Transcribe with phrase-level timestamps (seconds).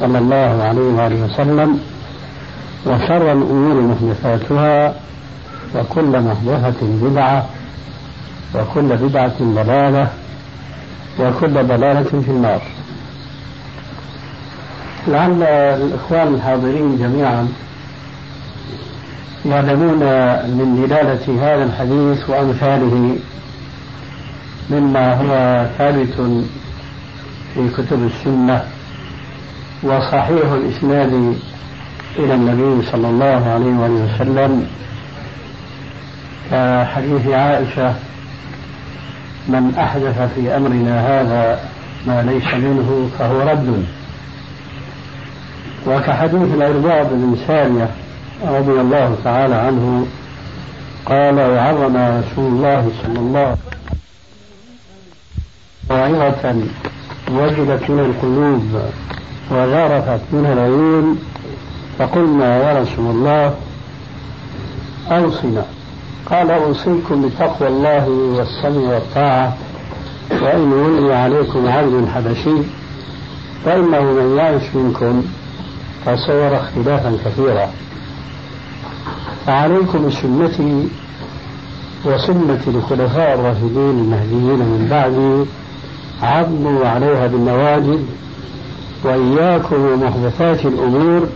[0.00, 1.80] صلى الله عليه وآله وسلم
[2.86, 4.94] وشر الأمور محدثاتها
[5.74, 7.46] وكل محدثة بدعة
[8.54, 10.08] وكل بدعة ضلالة
[11.20, 12.62] وكل ضلالة في النار.
[15.08, 17.48] لعل الإخوان الحاضرين جميعا
[19.46, 20.00] يعلمون
[20.58, 23.16] من دلالة هذا الحديث وأمثاله
[24.70, 26.42] مما هو ثابت
[27.54, 28.64] في كتب السنة
[29.82, 31.36] وصحيح الإسناد
[32.18, 34.66] إلى النبي صلى الله عليه وآله وسلم.
[36.50, 37.94] كحديث عائشة
[39.48, 41.60] من أحدث في أمرنا هذا
[42.06, 43.84] ما ليس منه فهو رد.
[45.86, 47.90] وكحديث العرباض بن سارية
[48.44, 50.06] رضي الله تعالى عنه
[51.06, 53.56] قال وعظم رسول الله صلى الله
[55.90, 56.54] عليه وسلم موعظة
[57.30, 58.82] وجدت من القلوب
[59.50, 61.18] وذرفت منها العيون
[61.98, 63.54] فقلنا يا رسول الله
[65.10, 65.64] أوصنا.
[66.30, 69.56] قال أوصيكم بتقوى الله والسمع والطاعة
[70.42, 72.56] وإن ولي عليكم عبد حبشي
[73.64, 75.22] فإنه من يعش منكم.
[76.04, 77.70] فسيرى اختلافا كثيرا.
[79.46, 80.88] فعليكم بسنتي
[82.04, 85.50] وسنة الخلفاء الراشدين المهديين من بعدي
[86.22, 88.00] عضوا عليها بالنواجذ
[89.04, 91.28] وإياكم ومحدثات الأمور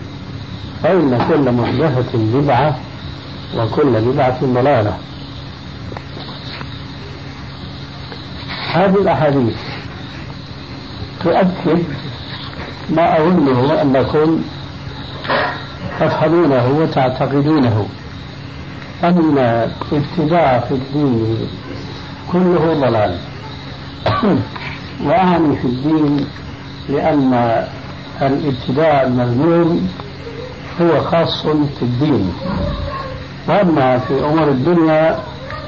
[0.83, 2.77] فإن كل محدثة بدعة
[3.57, 4.99] وكل بدعة ضلالة.
[8.73, 9.57] هذه الأحاديث
[11.25, 11.83] تؤكد
[12.91, 14.43] ما أظنه أنكم
[16.01, 17.87] تفهمونه وتعتقدونه.
[19.05, 19.39] أن
[19.93, 21.37] الابتداع في الدين
[22.33, 23.19] كله ضلال.
[25.07, 26.27] وأعني في الدين
[26.91, 27.65] لأن
[28.23, 29.89] الابتداع المذموم
[30.81, 31.43] هو خاص
[31.79, 32.33] في الدين.
[33.49, 35.19] وأما في أمور الدنيا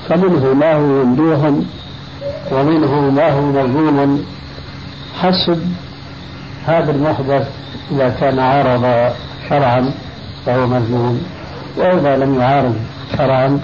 [0.09, 1.39] فمنه ما هو ممدوح
[2.53, 4.25] ومنه ما هو مذموم
[5.21, 5.63] حسب
[6.67, 7.49] هذا المحدث
[7.91, 9.13] إذا كان عارض
[9.49, 9.91] شرعا
[10.47, 11.23] فهو مذموم
[11.77, 12.77] وإذا لم يعارض
[13.17, 13.61] شرعا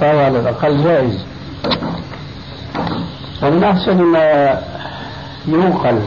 [0.00, 1.18] فهو على الأقل جائز.
[3.42, 4.58] ومن أحسن ما
[5.48, 5.98] ينقل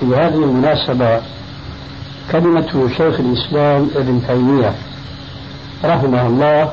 [0.00, 1.20] في هذه المناسبة
[2.32, 4.72] كلمة شيخ الإسلام ابن تيمية
[5.84, 6.72] رحمه الله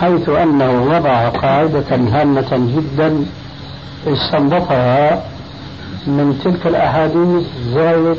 [0.00, 3.24] حيث أنه وضع قاعدة هامة جدا
[4.06, 5.22] استنبطها
[6.06, 8.16] من تلك الأحاديث زايد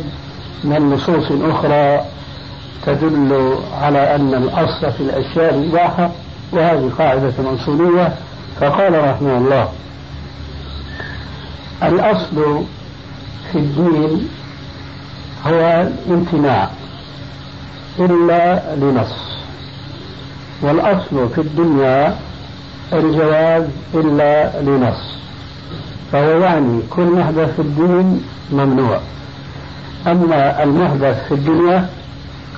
[0.64, 2.06] من نصوص أخرى
[2.86, 6.12] تدل على أن الأصل في الأشياء الإباحة
[6.52, 8.14] وهذه قاعدة أصولية
[8.60, 9.70] فقال رحمه الله
[11.84, 12.64] الأصل
[13.52, 14.30] في الدين
[15.46, 16.70] هو الامتناع
[18.00, 19.14] إلا لنص.
[20.62, 22.16] والأصل في الدنيا
[22.94, 25.14] الجواز إلا لنص.
[26.12, 29.00] فهو يعني كل محدث في الدين ممنوع.
[30.08, 31.90] أما المحدث في الدنيا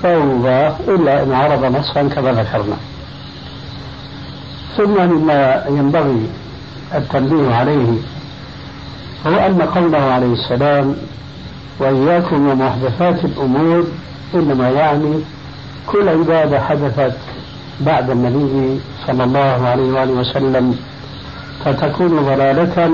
[0.02, 2.76] فهو مباح إلا إن عرض نصا كما ذكرنا.
[4.76, 6.28] ثم مما ينبغي
[6.94, 7.98] التنبيه عليه
[9.26, 10.96] هو أن قوله عليه السلام
[11.78, 13.84] وإياكم ومحدثات الأمور
[14.34, 15.14] إنما يعني
[15.86, 17.16] كل عبادة حدثت
[17.80, 20.76] بعد النبي صلى الله عليه وآله وسلم
[21.64, 22.90] فتكون ضلالة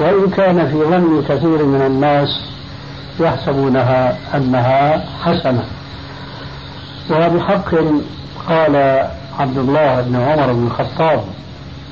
[0.00, 2.28] وإن كان في ظن كثير من الناس
[3.20, 5.64] يحسبونها أنها حسنة.
[7.10, 7.74] وبحق
[8.48, 8.76] قال
[9.38, 11.20] عبد الله بن عمر بن الخطاب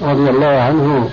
[0.03, 1.09] رضي الله عنه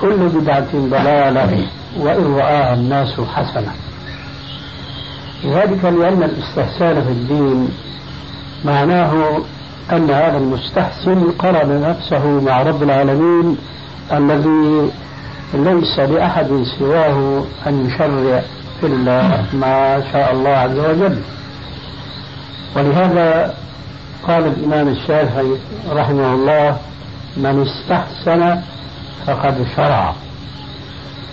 [0.00, 1.66] كل بدعة ضلالة
[2.00, 3.72] وإن رآها الناس حسنة.
[5.44, 7.68] ذلك لأن الاستحسان في الدين
[8.64, 9.12] معناه
[9.92, 13.56] أن هذا المستحسن قرن نفسه مع رب العالمين
[14.12, 14.90] الذي
[15.54, 18.42] ليس لأحد سواه أن يشرع
[18.82, 21.18] إلا ما شاء الله عز وجل.
[22.76, 23.54] ولهذا
[24.28, 25.52] قال الإمام الشافعي
[25.90, 26.76] رحمه الله
[27.36, 28.60] من استحسن
[29.28, 30.14] فقد شرع.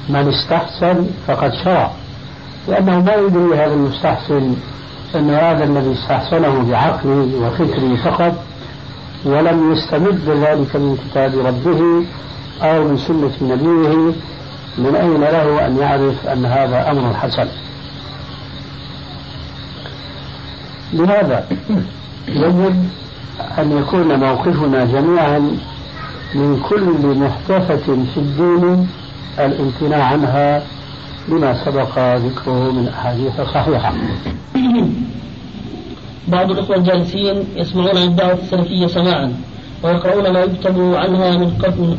[0.09, 1.92] من استحسن فقد شرع.
[2.68, 4.56] لأنه ما يدري هذا المستحسن
[5.15, 8.33] أن هذا الذي استحسنه بعقله وفكره فقط
[9.25, 12.06] ولم يستمد ذلك من كتاب ربه
[12.62, 14.13] أو من سنة نبيه
[14.77, 17.48] من أين له أن يعرف أن هذا أمر حسن؟
[20.94, 21.48] لهذا
[22.27, 22.75] يجب
[23.57, 25.57] أن يكون موقفنا جميعا
[26.36, 28.88] من كل محدثة في الدين
[29.40, 30.64] الامتناع عنها
[31.30, 33.94] لما سبق ذكره من أحاديث صحيحة.
[36.28, 39.34] بعض الإخوة الجالسين يسمعون عن الدعوة السلفية سماعا
[39.84, 41.50] ويقرؤون ما يكتب عنها من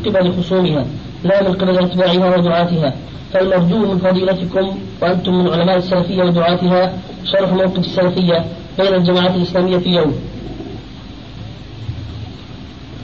[0.05, 0.85] قبل خصومها
[1.23, 2.93] لا من قبل أتباعها ودعاتها.
[3.33, 6.93] فالمرجو من فضيلتكم وأنتم من علماء السلفية ودعاتها
[7.23, 8.45] شرح موقف السلفية
[8.79, 10.13] بين الجماعات الإسلامية في يوم.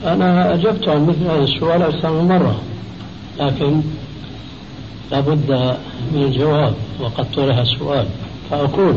[0.04, 2.60] أنا أجبت عن مثل هذا السؤال أكثر من مرة
[3.40, 3.80] لكن
[5.10, 5.76] لابد
[6.12, 8.06] من الجواب وقد طرح السؤال
[8.50, 8.94] فأقول.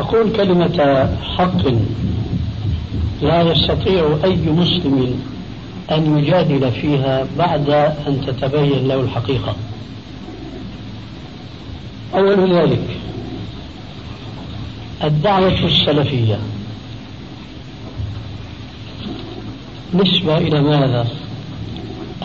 [0.00, 1.66] أقول كلمة حق.
[3.22, 5.20] لا يستطيع أي مسلم
[5.90, 7.70] أن يجادل فيها بعد
[8.06, 9.56] أن تتبين له الحقيقة.
[12.14, 12.96] أول ذلك
[15.04, 16.38] الدعوة السلفية.
[19.94, 21.06] نسبة إلى ماذا؟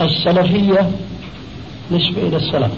[0.00, 0.90] السلفية
[1.92, 2.72] نسبة إلى السلف.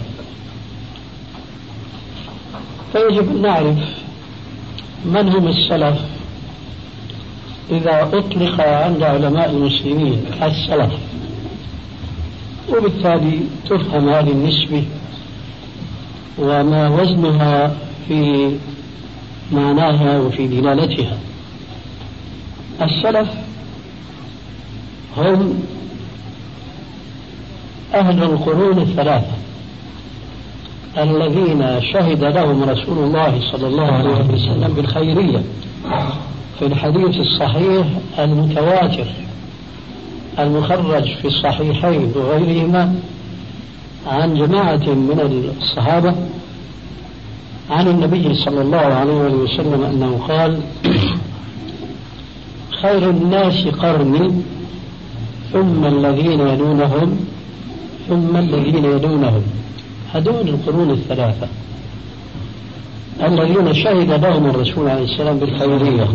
[2.93, 3.77] فيجب أن نعرف
[5.05, 5.99] من هم السلف
[7.71, 10.91] إذا أطلق عند علماء المسلمين السلف.
[12.69, 14.83] وبالتالي تفهم هذه النسبة
[16.39, 17.75] وما وزنها
[18.07, 18.51] في
[19.51, 21.17] معناها وفي دلالتها.
[22.81, 23.42] السلف
[25.17, 25.63] هم
[27.93, 29.33] أهل القرون الثلاثة
[30.97, 35.43] الذين شهد لهم رسول الله صلى الله عليه وسلم بالخيرية.
[36.59, 37.87] في الحديث الصحيح
[38.19, 39.05] المتواتر
[40.39, 42.95] المخرج في الصحيحين وغيرهما
[44.07, 46.15] عن جماعة من الصحابة
[47.69, 50.59] عن النبي صلى الله عليه وسلم أنه قال
[52.81, 54.31] خير الناس قرني
[55.53, 57.25] ثم الذين يلونهم
[58.09, 59.43] ثم الذين يلونهم.
[60.13, 61.47] هذول القرون الثلاثة.
[63.23, 66.07] الذين شهد لهم الرسول عليه السلام بالخيرية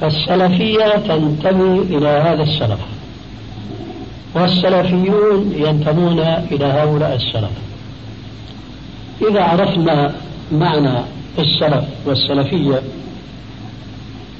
[0.00, 2.80] فالسلفية تنتمي إلى هذا السلف.
[4.34, 6.18] والسلفيون ينتمون
[6.52, 7.50] إلى هؤلاء السلف.
[9.30, 10.14] إذا عرفنا
[10.52, 10.98] معنى
[11.38, 12.82] السلف والسلفية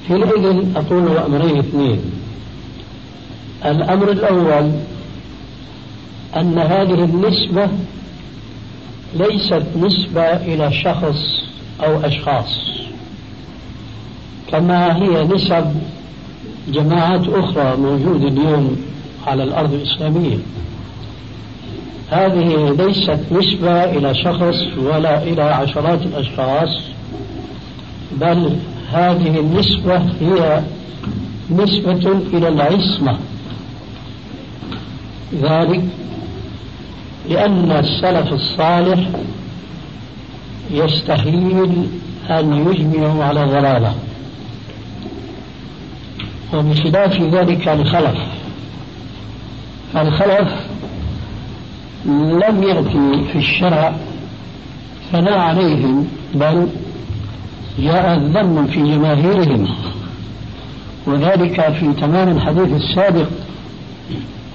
[0.09, 2.16] حينئذ أقول أمرين اثنين.
[3.65, 4.71] الأمر الأول
[6.37, 7.69] أن هذه النسبة
[9.15, 11.43] ليست نسبة إلى شخص
[11.85, 12.77] أو أشخاص
[14.51, 15.65] كما هي نسب
[16.69, 18.77] جماعات أخرى موجودة اليوم
[19.27, 20.39] على الأرض الإسلامية.
[22.11, 26.81] هذه ليست نسبة إلى شخص ولا إلى عشرات الأشخاص
[28.21, 28.57] بل
[28.93, 30.63] هذه النسبة هي
[31.51, 33.19] نسبة إلى العصمة.
[35.35, 35.85] ذلك
[37.29, 39.09] لأن السلف الصالح
[40.71, 41.87] يستحيل
[42.31, 43.95] أن يجمعوا على ضلالة.
[46.55, 48.19] وبخلاف ذلك الخلف
[49.97, 50.49] الخلف
[52.07, 53.97] لم يأتي في الشرع
[55.13, 56.69] ثناء عليهم بل
[57.79, 59.69] جاء الذم في جماهيرهم.
[61.07, 63.27] وذلك في تمام الحديث السابق.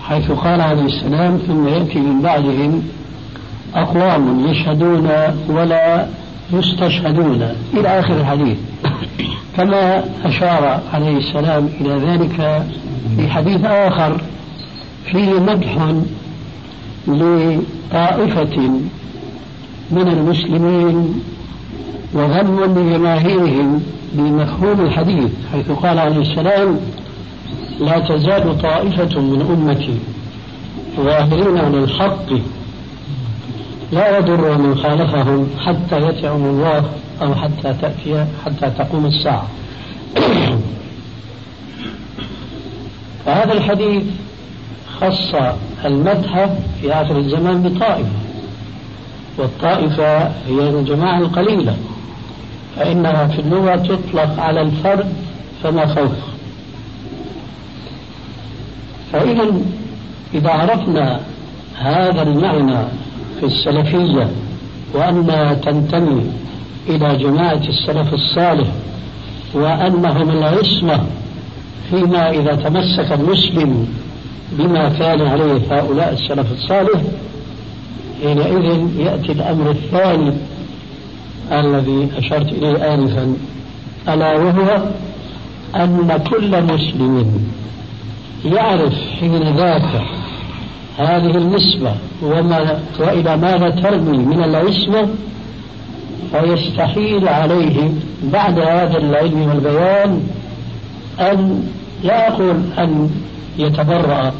[0.03, 2.83] حيث قال عليه السلام ثم يأتي من بعدهم
[3.75, 5.09] أقوام يشهدون
[5.49, 6.07] ولا
[6.53, 7.55] يستشهدون.
[7.73, 8.57] إلى آخر الحديث.
[9.57, 12.65] كما أشار عليه السلام إلى ذلك
[13.17, 14.21] في حديث آخر
[15.11, 15.93] فيه مدح
[17.07, 18.57] لطائفة
[19.91, 21.21] من المسلمين
[22.13, 26.79] وذم لجماهيرهم بمفهوم الحديث حيث قال عليه السلام
[27.81, 29.99] لا تزال طائفة من أمتي
[30.97, 32.33] ظاهرين على الحق
[33.91, 36.83] لا يضر من خالفهم حتى يتعم الله
[37.21, 39.47] أو حتى تأتي حتى تقوم الساعة.
[43.25, 44.03] فهذا الحديث
[45.01, 45.35] خص
[45.85, 46.49] المدح
[46.81, 48.09] في آخر الزمان بطائفة
[49.37, 51.75] والطائفة هي الجماعة القليلة
[52.75, 55.13] فإنها في اللغة تطلق على الفرد
[55.63, 56.30] فما فوق
[59.11, 59.61] فإذا
[60.33, 61.19] إذا عرفنا
[61.79, 62.77] هذا المعنى
[63.39, 64.29] في السلفية
[64.93, 66.23] وأنها تنتمي
[66.89, 68.67] إلى جماعة السلف الصالح
[69.53, 71.05] وأنهم العصمة
[71.89, 73.87] فيما إذا تمسك المسلم
[74.51, 77.01] بما كان عليه هؤلاء السلف الصالح
[78.23, 80.33] حينئذ يأتي الأمر الثاني
[81.51, 83.35] الذي أشرت إليه آنفا
[84.09, 84.83] ألا وهو
[85.75, 87.43] أن كل مسلم
[88.45, 90.01] يعرف حين ذاك
[90.97, 95.07] هذه النسبة وما وإلى ماذا ترمي من العصمة
[96.31, 97.91] فيستحيل عليه
[98.23, 100.23] بعد هذا العلم والبيان
[101.19, 101.63] أن
[102.03, 103.09] لا أقول أن
[103.57, 104.33] يتبرأ.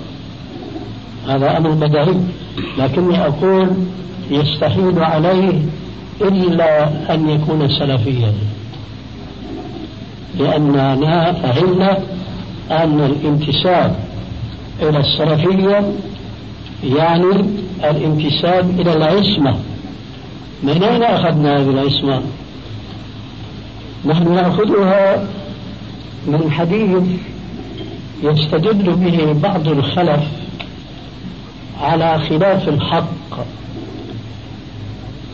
[1.27, 2.15] هذا أمر بديهي
[2.77, 3.69] لكني أقول
[4.31, 5.61] يستحيل عليه
[6.21, 8.33] إلا أن يكون سلفيا.
[10.39, 11.97] لأننا فهمنا
[12.71, 13.95] أن الانتساب
[14.81, 15.93] إلى السلفية
[16.83, 17.45] يعني
[17.83, 19.55] الانتساب إلى العصمة.
[20.63, 22.21] من أين أخذنا هذه العصمة؟
[24.05, 25.27] نحن نأخذها
[26.27, 27.03] من حديث
[28.23, 30.23] يستدل به بعض الخلف
[31.81, 33.45] على خلاف الحق.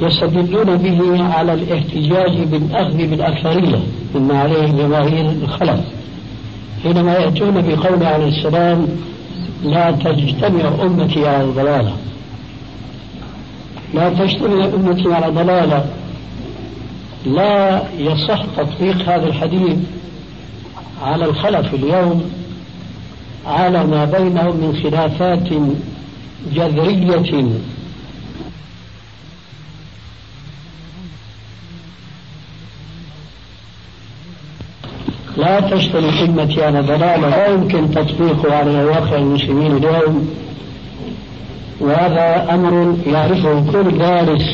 [0.01, 3.79] يستدلون به على الاحتجاج بالأخذ بالأكثرية
[4.15, 5.79] مما عليه جماهير الخلف.
[6.83, 8.87] حينما يأتون بقول عليه السلام
[9.63, 11.93] لا تجتمع أمتي على الضلالة.
[13.93, 15.85] لا تجتمع أمتي على ضلالة.
[17.25, 19.77] لا يصح تطبيق هذا الحديث
[21.01, 22.23] على الخلف اليوم
[23.45, 25.49] على ما بينهم من خلافات
[26.53, 27.49] جذرية
[35.37, 40.29] لا تشتري أمتي على ضلالة لا يمكن تطبيقه على واقع المسلمين اليوم.
[41.79, 44.45] وهذا أمر يعرفه كل دارس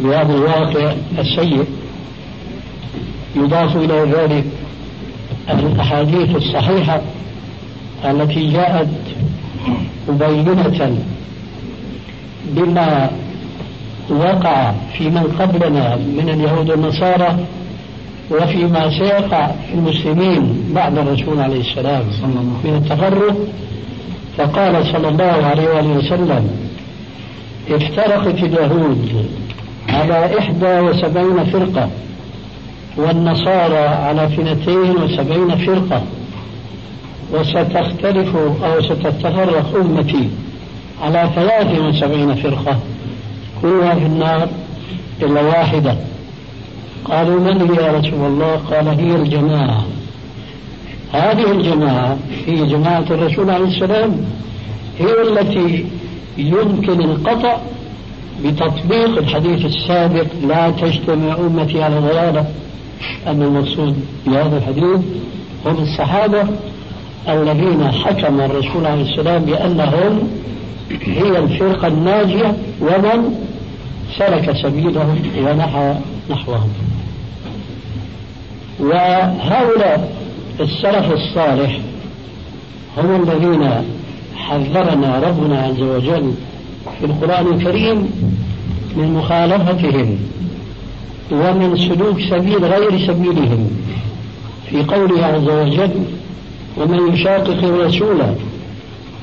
[0.00, 1.64] بهذا الواقع السيء.
[3.36, 4.44] يضاف إلى ذلك
[5.50, 7.00] الأحاديث الصحيحة
[8.04, 8.88] التي جاءت
[10.08, 10.98] مبينة
[12.46, 13.10] بما
[14.10, 17.36] وقع في من قبلنا من اليهود والنصارى
[18.30, 22.02] وفيما سيقع في المسلمين بعد الرسول عليه السلام
[22.64, 23.36] من التفرق
[24.38, 26.50] فقال صلى الله عليه وآله وسلم
[27.70, 29.26] افترقت اليهود
[29.88, 31.90] على إحدى وسبعين فرقة
[32.96, 36.02] والنصارى على اثنتين وسبعين فرقة
[37.32, 40.28] وستختلف أو ستتفرق أمتي
[41.02, 42.78] على ثلاث وسبعين فرقة
[43.62, 44.48] كلها في النار
[45.22, 45.96] إلا واحدة.
[47.04, 49.84] قالوا من هي يا رسول الله؟ قال هي الجماعة.
[51.12, 54.16] هذه الجماعة هي جماعة الرسول عليه السلام
[54.98, 55.84] هي التي
[56.38, 57.56] يمكن القطع
[58.44, 62.44] بتطبيق الحديث السابق لا تجتمع أمتي على ضلالة
[63.26, 65.00] أن المقصود بهذا الحديث
[65.66, 66.44] هم الصحابة
[67.28, 70.28] الذين حكم الرسول عليه السلام بأنهم
[71.02, 73.34] هي الفرقة الناجية ومن
[74.18, 75.94] سلك سبيلهم ونحى
[76.30, 76.68] نحوهم.
[78.80, 80.12] وهؤلاء
[80.60, 81.78] السلف الصالح
[82.98, 83.70] هم الذين
[84.36, 86.32] حذرنا ربنا عز وجل
[86.98, 88.10] في القرآن الكريم
[88.96, 90.18] من مخالفتهم
[91.32, 93.70] ومن سلوك سبيل غير سبيلهم.
[94.70, 95.90] في قوله عز وجل
[96.78, 98.18] ومن يشاقق الرسول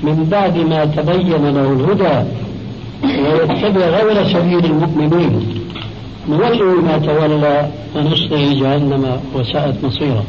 [0.04, 2.30] من بعد ما تبين له الهدى
[3.04, 5.48] ويتبع غير سبيل المؤمنين
[6.30, 10.24] نوله ما تولى ونصله جهنم وساءت مصيره.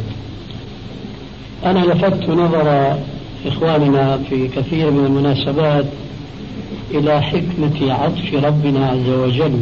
[1.65, 2.99] أنا لفت نظر
[3.47, 5.85] إخواننا في كثير من المناسبات
[6.91, 9.61] إلى حكمة عطف ربنا عز وجل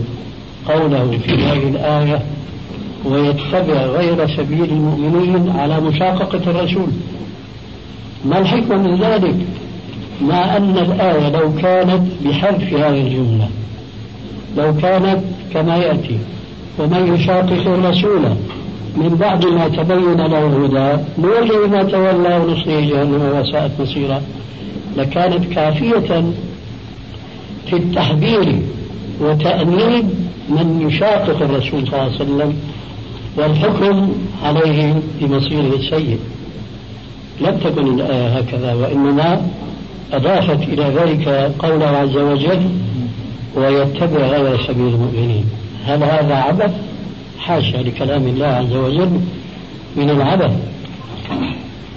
[0.68, 2.22] قوله في هذه الآية
[3.04, 6.88] ويتبع غير سبيل المؤمنين على مشاققة الرسول
[8.24, 9.36] ما الحكمة من ذلك؟
[10.22, 13.48] مع أن الآية لو كانت بحذف هذه الجملة
[14.56, 15.20] لو كانت
[15.56, 16.18] كما يأتي
[16.78, 18.22] ومن يشاقق الرسول
[18.96, 24.22] من بعد ما تبين له الهدى نولي ما تولى ونصليه جهنم وساءت مصيرا.
[24.96, 26.24] لكانت كافية
[27.66, 28.58] في التحذير
[29.20, 30.04] وتأنيب
[30.48, 32.56] من يشاقق الرسول صلى الله عليه وسلم
[33.36, 36.18] والحكم عليه بمصيره السيء.
[37.40, 39.46] لم تكن الآية هكذا وإنما
[40.12, 42.60] أضافت إلى ذلك قوله عز وجل
[43.56, 45.44] ويتبع غير سبيل المؤمنين.
[45.84, 46.70] هل هذا عبث؟
[47.38, 49.20] حاشا لكلام الله عز وجل
[49.96, 50.52] من العبث.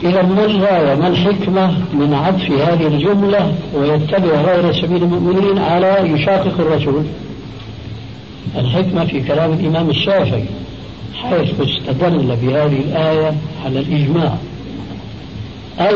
[0.04, 6.60] إذا ما الغاية؟ ما الحكمة من عطف هذه الجملة ويتبع غير سبيل المؤمنين على يشاقق
[6.60, 7.04] الرسول
[8.56, 10.46] الحكمة في كلام الإمام الشافعي
[11.14, 13.34] حيث استدل بهذه الآية
[13.66, 14.36] على الإجماع.
[15.80, 15.96] أي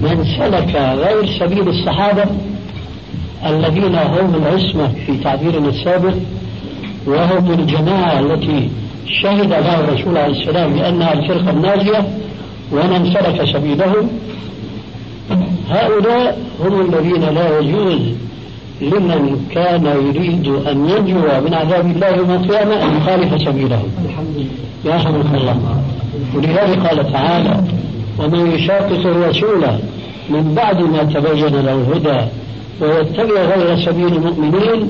[0.00, 2.24] من سلك غير سبيل الصحابة
[3.46, 6.14] الذين هم العصمة في تعبيرنا السابق
[7.06, 8.70] وهم الجماعة التي
[9.22, 12.08] شهد لها الرسول عليه السلام بأنها الفرقة الناجية
[12.72, 14.08] ومن سلك سبيلهم.
[15.70, 18.00] هؤلاء هم الذين لا يجوز
[18.80, 23.82] لمن كان يريد أن ينجو من عذاب الله يوم القيامة أن يخالف سبيله
[24.84, 25.82] يا حمد الله.
[26.34, 27.64] ولذلك قال تعالى
[28.18, 29.64] ومن يشاقق الرسول
[30.30, 32.20] من بعد ما تبين له الهدى
[32.80, 34.88] ويتبع غير سبيل المؤمنين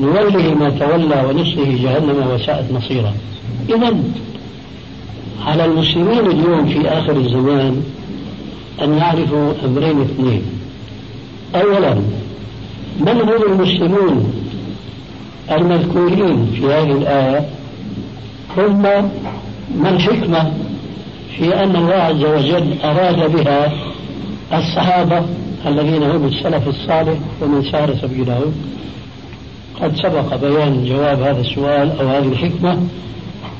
[0.00, 3.14] نوله ما تولى ونصله جهنم وساءت مصيرا.
[3.68, 3.96] إذا
[5.46, 7.82] على المسلمين اليوم في آخر الزمان
[8.82, 10.42] أن يعرفوا أمرين اثنين.
[11.54, 11.94] أولا
[13.00, 14.32] من هم المسلمون
[15.50, 17.48] المذكورين في هذه الآية؟
[18.56, 18.82] ثم
[19.82, 20.52] ما الحكمة
[21.36, 23.72] في أن الله عز وجل أراد بها
[24.52, 25.22] الصحابة؟
[25.66, 28.52] الذين هم السلف الصالح ومن سار سبيلهم
[29.80, 32.78] قد سبق بيان جواب هذا السؤال أو هذه الحكمة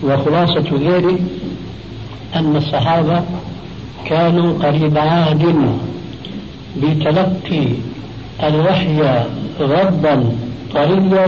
[0.05, 1.21] وخلاصة ذلك
[2.37, 3.23] أن الصحابة
[4.07, 5.55] كانوا قريب عهد
[6.77, 7.65] بتلقي
[8.43, 9.25] الوحي
[9.61, 10.33] غضا
[10.75, 11.27] طريا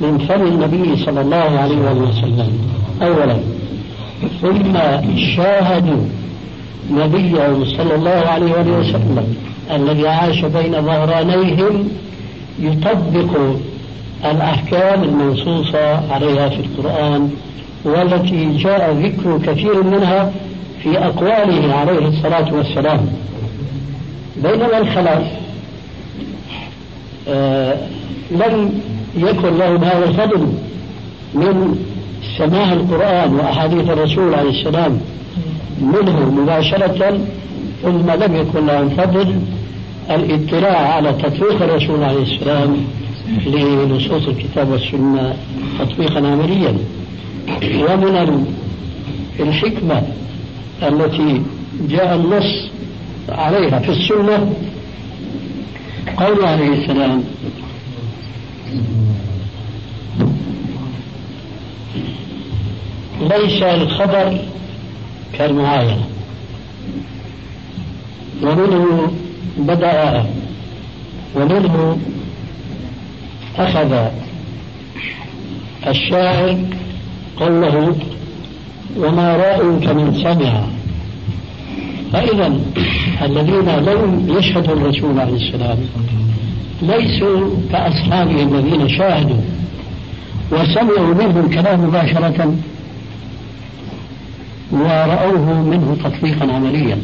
[0.00, 2.58] من فم النبي صلى الله عليه وسلم.
[3.02, 3.36] أولا
[4.40, 4.72] ثم
[5.36, 6.04] شاهدوا
[6.90, 9.34] نبيه صلى الله عليه وسلم
[9.76, 11.88] الذي عاش بين ظهرانيهم
[12.60, 13.38] يطبق
[14.24, 17.30] الأحكام المنصوصة عليها في القرآن
[17.84, 20.32] والتي جاء ذكر كثير منها
[20.82, 23.06] في أقواله عليه الصلاة والسلام.
[24.36, 25.22] بينما الخلاف
[27.28, 27.76] آه
[28.30, 28.80] لم
[29.16, 30.46] يكن لهم هذا الفضل
[31.34, 31.78] من
[32.38, 35.00] سماع القرآن وأحاديث الرسول عليه السلام
[35.80, 37.18] منه مباشرة
[37.82, 39.34] ثم لم يكن لهم فضل
[40.10, 42.76] الإطلاع على تطبيق الرسول عليه السلام
[43.46, 45.34] لنصوص الكتاب والسنة
[45.78, 46.74] تطبيقا عمليا.
[47.62, 48.46] ومن
[49.40, 50.02] الحكمة
[50.82, 51.42] التي
[51.88, 52.70] جاء النص
[53.28, 54.54] عليها في السنة
[56.16, 57.24] قول عليه السلام
[63.20, 64.38] ليس الخبر
[65.38, 66.06] كالمعاينة.
[68.42, 69.12] ومنه
[69.58, 70.24] بدأ
[71.36, 71.98] ومنه
[73.56, 74.10] أخذ
[75.86, 76.58] الشاعر
[77.36, 77.96] قوله
[78.96, 80.64] وما رأيك من سمع.
[82.12, 82.60] فإذا
[83.22, 85.78] الذين لم يشهدوا الرسول عليه السلام
[86.82, 89.40] ليسوا كأصحابه الذين شاهدوا
[90.52, 92.54] وسمعوا منه الكلام مباشرة
[94.72, 96.98] ورأوه منه تطبيقا عمليا.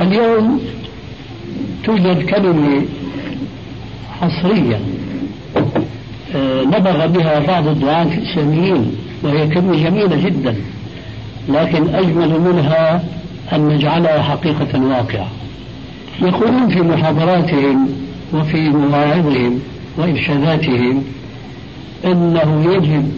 [0.00, 0.60] اليوم
[1.84, 2.82] توجد كلمة
[4.20, 4.80] حصرية
[6.36, 10.54] آه، نبغ بها بعض الدعاة الإسلاميين وهي كلمة جميلة جدا
[11.48, 13.04] لكن أجمل منها
[13.52, 15.28] أن نجعلها حقيقة واقعة.
[16.22, 17.88] يقولون في محاضراتهم
[18.34, 19.60] وفي مواعظهم
[19.98, 21.04] وإرشاداتهم
[22.04, 23.12] أنه يجب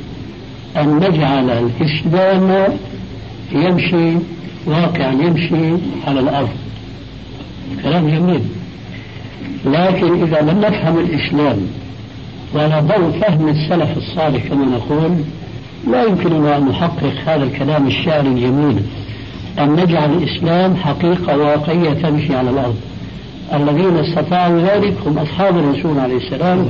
[0.76, 2.64] أن نجعل الإسلام
[3.52, 4.18] يمشي
[4.66, 6.48] واقعا يمشي على الأرض.
[7.82, 8.42] كلام جميل.
[9.64, 11.58] لكن إذا لم نفهم الإسلام
[12.54, 15.12] وعلى ضوء فهم السلف الصالح كما نقول
[15.90, 18.82] لا يمكننا أن نحقق هذا الكلام الشعري الجميل.
[19.58, 22.76] أن نجعل الإسلام حقيقة واقعية تمشي على الأرض.
[23.54, 26.66] الذين استطاعوا ذلك هم أصحاب الرسول عليه السلام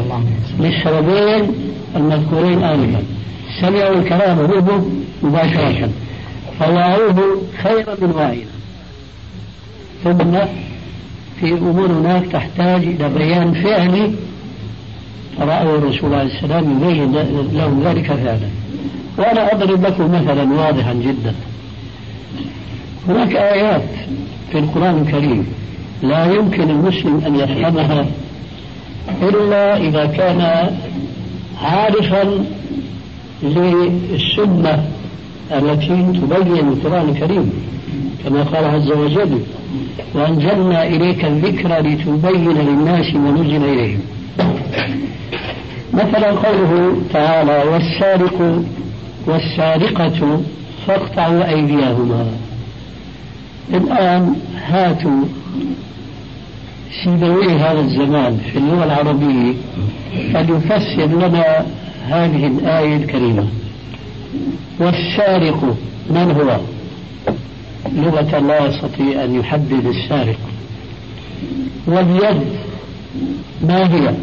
[0.60, 1.54] للسببين
[1.96, 3.02] المذكورين آنفا.
[3.60, 4.90] سمعوا الكلام منه
[5.22, 5.90] مباشرة.
[6.60, 8.50] فوعوه خيرا من واعينا
[10.04, 10.38] ثم
[11.40, 14.10] في أمور هناك تحتاج إلى بيان فعلي
[15.38, 17.12] فرأوا الرسول عليه السلام يبين
[17.52, 18.48] لهم ذلك فعلا.
[19.18, 21.34] وأنا أضرب لكم مثلا واضحا جدا.
[23.08, 23.90] هناك آيات
[24.52, 25.46] في القرآن الكريم
[26.02, 28.06] لا يمكن المسلم أن يفهمها
[29.22, 30.70] إلا إذا كان
[31.62, 32.44] عارفا
[33.42, 34.84] للسنة
[35.52, 37.52] التي تبين القرآن الكريم.
[38.24, 39.40] كما قال عز وجل
[40.14, 44.00] وأنزلنا إليك الذكر لتبين للناس ما نزل إليهم.
[45.92, 48.62] مثلا قوله تعالى والسارق
[49.26, 50.40] والسارقة
[50.86, 52.26] فاقطعوا أيديهما.
[53.74, 55.24] الآن هاتوا
[57.04, 59.54] سيبوي هذا الزمان في اللغة العربية
[60.32, 61.66] فليفسر لنا
[62.08, 63.46] هذه الآية الكريمة.
[64.80, 65.76] والسارق
[66.10, 66.77] من هو؟
[67.96, 70.38] لغة لا يستطيع أن يحدد السارق
[71.86, 72.42] واليد
[73.62, 74.14] ما هي؟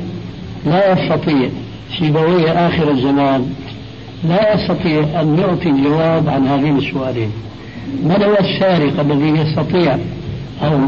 [0.65, 1.49] لا يستطيع.
[1.99, 3.53] سيبويه آخر الزمان
[4.23, 7.31] لا يستطيع أن يعطي الجواب عن هذين السؤالين.
[8.03, 9.97] من هو السارق الذي يستطيع
[10.63, 10.79] أو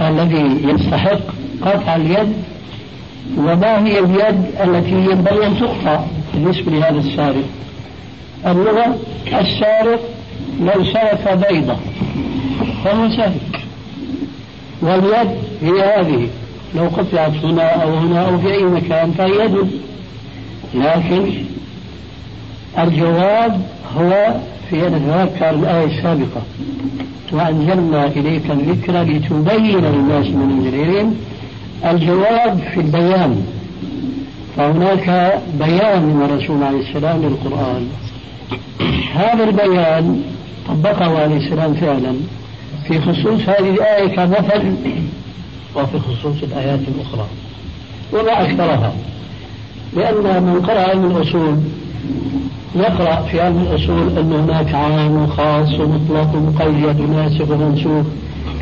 [0.00, 1.20] الذي يستحق
[1.62, 2.32] قطع اليد؟
[3.38, 7.44] وما هي اليد التي ينبغي أن تقطع بالنسبة لهذا السارق
[8.46, 10.00] اللغة السارق
[10.62, 11.76] لو سرق بيضة
[12.84, 13.62] فهو سارق
[14.82, 15.30] واليد
[15.62, 16.28] هي هذه.
[16.74, 19.70] لو قطعت هنا أو هنا أو في أي مكان فهي يد.
[20.74, 21.32] لكن
[22.78, 23.60] الجواب
[23.96, 24.34] هو
[24.70, 26.42] في أن نتذكر الآية السابقة.
[27.32, 31.14] وأنزلنا إليك الذكر لتبين للناس من إليهم
[31.90, 33.46] الجواب في البيان.
[34.56, 37.88] فهناك بيان من الرسول عليه السلام للقرآن.
[39.14, 40.22] هذا البيان
[40.68, 42.14] طبقه عليه السلام فعلا.
[42.88, 44.74] في خصوص هذه الآية كمثل
[45.76, 47.26] وفي خصوص الآيات الأخرى.
[48.12, 48.92] وما أكثرها.
[49.96, 51.56] لأن من قرأ علم الأصول
[52.76, 58.06] يقرأ في علم الأصول أن هناك عام وخاص ومطلق ومقيد وناسخ ومنسوخ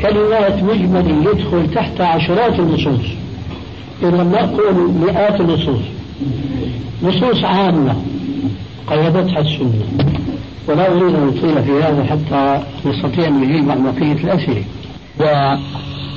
[0.01, 3.05] كلمات مجمل يدخل تحت عشرات النصوص.
[4.03, 5.81] لم نقول مئات النصوص.
[7.03, 7.95] نصوص عامة.
[8.87, 9.83] قيدتها السنة.
[10.67, 14.63] ولا أريد أن أطيل في هذا حتى نستطيع أن نجيب عن بقية الأسئلة.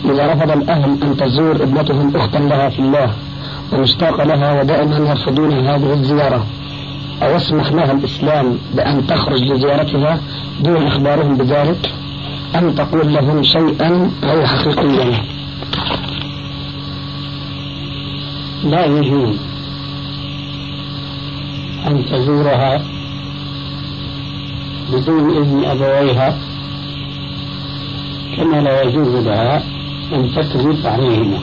[0.04, 3.10] وإذا رفض الأهل أن تزور ابنتهم أختا لها في الله
[3.72, 6.46] ومشتاق لها ودائما يرفضون هذه الزيارة
[7.22, 10.20] أو يسمح لها الإسلام بأن تخرج لزيارتها
[10.60, 11.92] دون إخبارهم بذلك
[12.56, 15.22] أم تقول لهم شيئا غير حقيقيا؟
[18.64, 19.36] لا يجوز
[21.86, 22.93] أن تزورها
[24.92, 26.38] بدون إذن أبويها
[28.36, 29.62] كما لا يجوز لها
[30.12, 31.42] أن تكذب عليهما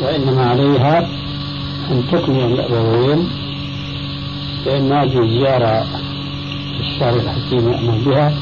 [0.00, 0.98] وإنما عليها
[1.90, 3.28] أن تقنع الأبوين
[4.64, 5.84] بأن هذه الزيارة
[6.80, 8.34] الشهر الحكيم يأمر بها.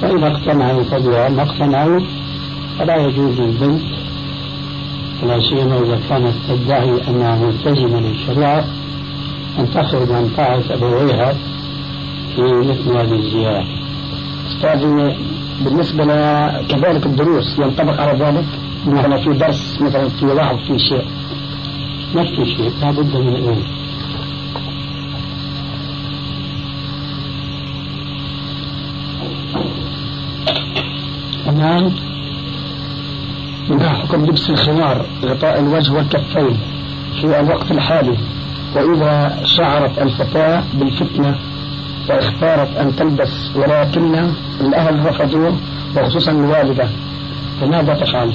[0.00, 2.00] فإذا اقتنعوا فبها ما اقتنعوا
[2.78, 3.82] فلا يجوز للبنت
[5.22, 8.64] ولا سيما إذا كانت تدعي أنها ملتزمة للشريعة
[9.58, 11.32] أن تخرج عن طاعة أبويها
[12.36, 13.64] في مثل هذه الزيارة.
[14.46, 14.80] أستاذ
[15.64, 16.04] بالنسبة
[16.60, 18.44] كذلك الدروس ينطبق على ذلك؟
[18.86, 21.04] مثلا في درس مثلا في واحد في شيء.
[22.14, 23.62] ما في شيء لابد من الإذن
[31.44, 31.92] كمان
[33.70, 36.56] ما حكم لبس الخمار غطاء الوجه والكفين
[37.20, 38.16] في الوقت الحالي.
[38.76, 41.38] وإذا شعرت الفتاة بالفتنة
[42.08, 44.14] واختارت أن تلبس ولكن
[44.60, 45.56] الأهل رفضوه
[45.96, 46.88] وخصوصا الوالدة.
[47.60, 48.34] فماذا تفعل؟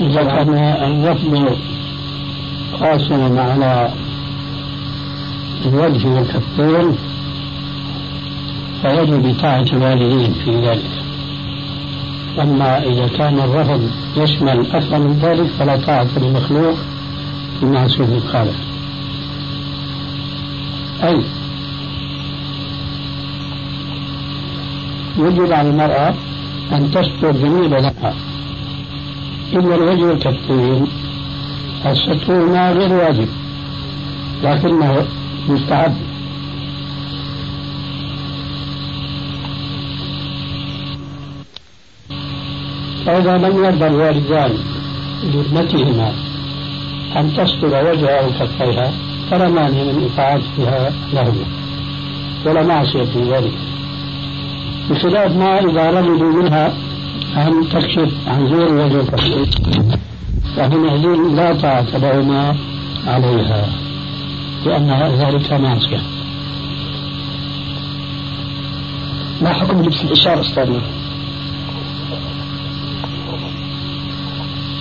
[0.00, 1.56] إذا كان الرفض
[2.80, 3.90] قاسما على
[5.66, 6.96] الوجه والكفين
[8.82, 10.90] فيجب طاعة الوالدين في ذلك.
[12.40, 16.74] أما إذا كان الرفض يشمل أكثر من ذلك فلا طاعة للمخلوق.
[17.60, 18.54] في معصية الخالق
[21.02, 21.22] أي.
[25.18, 26.14] يجب على المرأة
[26.72, 28.14] أن تستر جميع بدنها
[29.52, 30.86] إلا الوجه والكفين
[31.86, 33.28] الستر ما غير واجب
[34.42, 35.06] لكنه
[35.48, 35.94] مستحب.
[43.06, 44.52] فإذا لم يرضى الوالدان
[45.22, 46.27] لابنتهما
[47.16, 48.92] أن تستر وجهها وكفيها
[49.32, 51.44] مانع من إطاعتها لهما
[52.46, 53.52] ولا معصية في ذلك
[54.90, 56.74] بخلاف ما إذا رغبوا منها
[57.36, 59.44] أن تكشف عن غير وجه الكفين
[60.56, 62.56] فحينئذ لا طاعة لهما
[63.06, 63.68] عليها
[64.66, 66.00] لأن ذلك معصية
[69.42, 70.82] ما حكم لبس الإشارة أستاذنا؟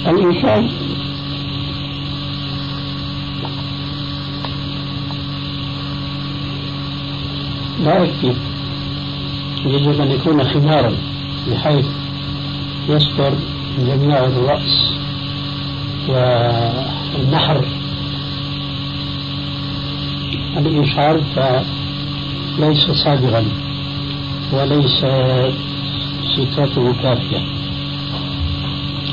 [0.08, 0.70] الإنسان
[7.84, 8.34] لا يكفي
[9.66, 10.94] يجب أن يكون خمارا
[11.52, 11.86] بحيث
[12.90, 13.34] يستر
[13.80, 14.94] جميع الرأس
[16.10, 17.66] والنحر.
[20.58, 23.46] الإشعار فليس صادغا
[24.54, 25.06] وليس
[26.36, 27.42] صفاته كافية.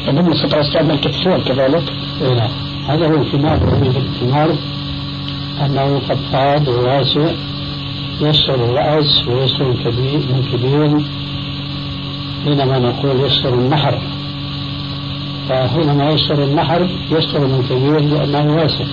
[0.09, 2.50] يضم ستر أستاذنا الكتفين كذلك؟ إيه نعم.
[2.88, 3.79] هذا هو الخمار.
[3.96, 4.57] الخمار.
[5.61, 7.31] أنه فضفاض وواسع.
[8.20, 11.05] يسر الرأس ويسر الكبير
[12.44, 13.98] حينما نقول يسر النحر
[15.48, 18.85] فحينما يسر النحر يسر من كبير لأنه واسع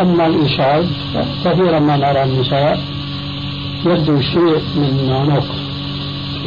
[0.00, 0.86] أما الإشعاب
[1.44, 2.80] كثيرا ما نرى النساء
[3.86, 5.44] يبدو شيء من عنق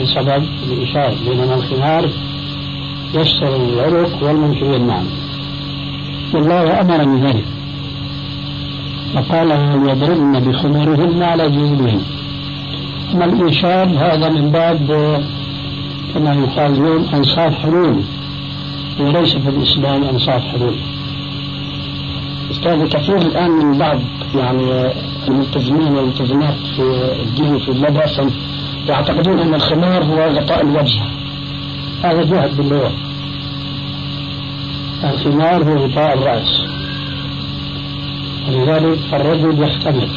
[0.02, 2.10] بسبب الإشعاب بينما الخمار
[3.14, 5.06] يسر العروق والمنكبين معا
[6.34, 7.46] والله أمر من ذلك
[9.16, 9.52] فقال
[9.90, 12.02] يضربن بخمورهن على جيوبهن
[13.14, 14.78] أما الإنشاد هذا من باب
[16.14, 18.04] كما يقال اليوم أنصاف حلول
[19.00, 20.76] وليس في الإسلام أنصاف حلول.
[22.52, 24.00] أستاذ كثير الآن من بعض
[24.36, 24.92] يعني
[25.28, 26.82] الملتزمين والملتزمات في
[27.24, 28.32] الدين في المدرسة
[28.88, 31.02] يعتقدون أن الخمار هو غطاء الوجه.
[32.04, 32.92] هذا جهد باللغة.
[35.04, 36.65] الخمار هو غطاء الرأس.
[38.48, 40.10] ولذلك الرجل يحتمل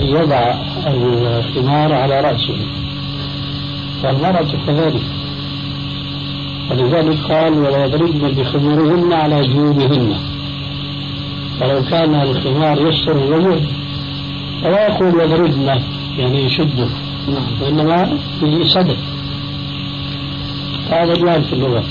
[0.00, 0.54] أن يضع
[0.86, 2.56] الخمار على رأسه
[4.04, 5.02] والمرأة كذلك.
[6.70, 10.14] ولذلك قال ولا يضربن بخمورهن على جيوبهن.
[11.60, 13.66] فلو كان الخمار يستر الوجه
[14.62, 15.82] فلا يقول يضربن
[16.18, 16.88] يعني يشده
[17.62, 18.96] وإنما به صدر
[20.90, 21.84] هذا جهل في اللغة.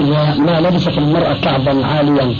[0.00, 2.34] إذا ما لبست المرأة كعبا عاليا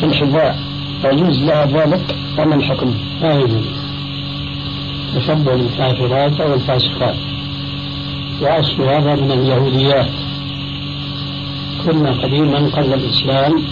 [0.00, 0.58] في الحذاء
[1.04, 3.66] يجوز لها ذلك وما الحكم؟ لا يجوز
[5.14, 7.16] تشبه الكافرات أو الفاسقات.
[8.42, 10.10] وأصل هذا من اليهوديات.
[11.84, 13.62] كنا قديما قبل الإسلام.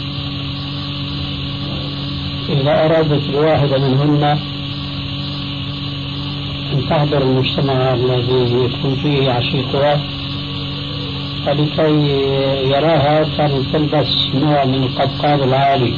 [2.48, 4.38] إذا أرادت الواحدة منهن
[6.72, 10.00] أن تحضر المجتمع الذي يكون فيه عشيقها
[11.46, 11.92] فلكي
[12.70, 15.94] يراها كانت تلبس نوع من القبقاب العالي.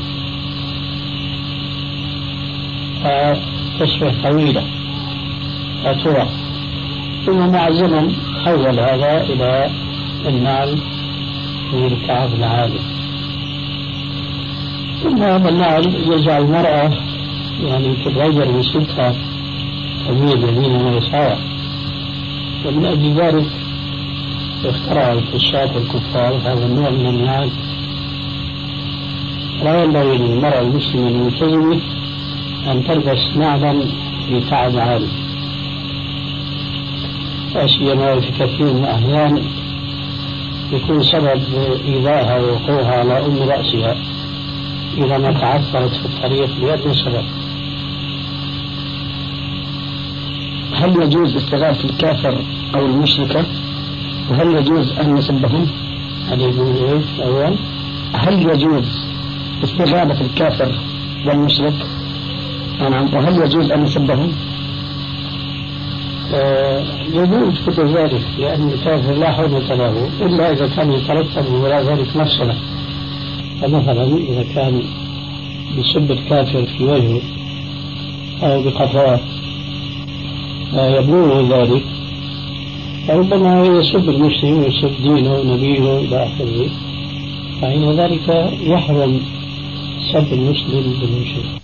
[3.02, 4.64] فتصبح طويلة
[5.84, 6.28] فترى
[7.26, 9.70] ثم مع الزمن تحول هذا إلى
[10.28, 10.78] النعل
[11.70, 12.80] في الكعب العالي.
[15.02, 16.90] ثم هذا النعل يجعل المرأة
[17.66, 19.14] يعني تتغير بسلطة
[20.06, 21.38] تميل يمينا ويسارا
[22.66, 23.46] ومن أجل ذلك
[24.66, 27.50] اخترع الفساق والكفار هذا النوع من النعل
[29.64, 31.80] لا ينبغي للمرأة المسلمة الملتزمة
[32.66, 33.84] أن تلبس نعلا
[34.30, 35.08] بكعب عالي
[37.54, 39.42] لا سيما في كثير من الأحيان
[40.72, 41.42] يكون سبب
[41.84, 43.96] إيذائها ووقوعها على أم رأسها
[44.98, 47.24] إذا ما تعثرت في الطريق بأي سبب.
[50.74, 52.38] هل يجوز استغاثة الكافر
[52.74, 53.44] أو المشركة؟
[54.32, 55.66] وهل يجوز أن نسبهم؟
[56.28, 57.58] هل يجوز إيش أول؟
[58.14, 58.98] هل يجوز
[59.64, 60.72] استغاثة الكافر
[61.26, 61.74] والمشرك؟
[62.80, 64.32] نعم وهل يجوز أن نسبهم؟
[66.34, 72.16] آه يجوز كل ذلك لأن الكافر لا حرمة له إلا إذا كان يترتب وراء ذلك
[72.16, 72.54] مفسدة
[73.60, 74.82] فمثلا إذا كان
[75.76, 77.20] يسب الكافر في وجهه
[78.42, 79.20] أو بقفاه
[80.74, 82.01] يبلغه ذلك
[83.08, 86.70] فربما يسب المسلم ويسب دينه ونبيه إلى آخره.
[87.60, 89.20] فعند ذلك يحرم
[90.12, 91.62] سب المسلم بالمشرك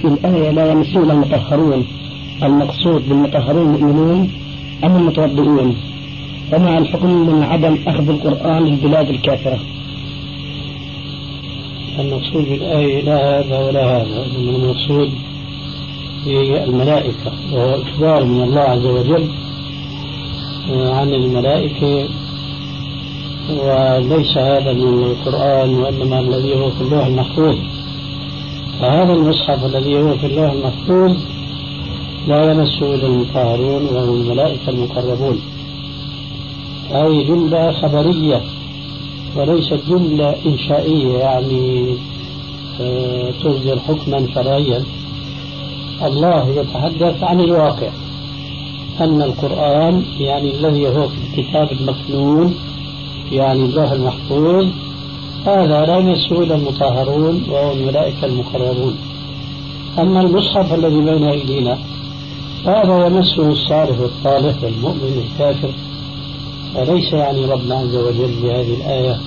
[0.00, 1.86] في الآية لا يمسون المطهرون.
[2.42, 4.30] المقصود بالمطهرون المؤمنون
[4.84, 5.76] أم المتوضئون؟
[6.52, 9.58] ومع الحكم من عدم أخذ القرآن للبلاد الكافرة؟
[11.98, 15.10] المقصود بالآية لا هذا ولا هذا إنما المقصود
[16.24, 19.28] هي الملائكة وهو إخبار من الله عز وجل.
[20.70, 22.08] عن الملائكة
[23.50, 27.56] وليس هذا من القرآن وإنما الذي هو في اللوح المحفوظ.
[28.80, 31.16] فهذا المصحف الذي هو في اللوح المحفوظ
[32.28, 35.40] لا يمسه إلا المطهرون وهم الملائكة المقربون.
[36.90, 38.40] هذه جملة خبرية
[39.36, 41.94] وليست جملة إنشائية يعني
[42.80, 44.84] آه، تصدر حكما شرعيا.
[46.02, 47.90] الله يتحدث عن الواقع.
[49.00, 52.54] أن القرآن يعني الذي هو في الكتاب المكنون
[53.32, 54.66] يعني الله المحفوظ
[55.46, 58.96] هذا لا يمسه إلا المطهرون وهو الملائكة المقربون.
[59.98, 61.78] أما المصحف الذي بين أيدينا
[62.66, 65.70] هذا يمسه الصالح والصالح والمؤمن والكافر
[66.76, 69.18] وليس يعني ربنا عز وجل بهذه الآية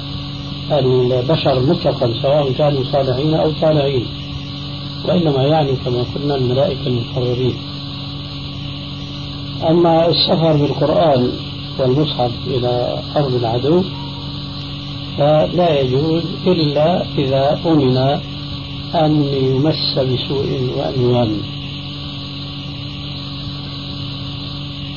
[0.72, 4.06] البشر مطلقا سواء كانوا صالحين أو طالعين
[5.08, 7.56] وإنما يعني كما قلنا الملائكة المقربين.
[9.70, 11.32] أما السفر بالقرآن
[11.80, 13.84] والمصحف إلى أرض العدو
[15.18, 17.98] فلا يجوز إلا إذا أمن
[18.96, 21.38] أن يمس بسوء وأن يوان.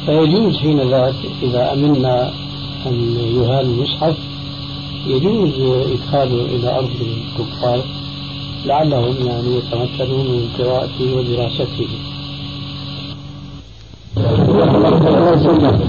[0.07, 2.33] فيجوز حين ذاك إذا أمنا
[2.87, 4.17] أن يهان المصحف
[5.07, 7.83] يجوز إدخاله إلى أرض الكفار
[8.67, 11.89] لعلهم يعني يتمكنون من قراءته ودراسته.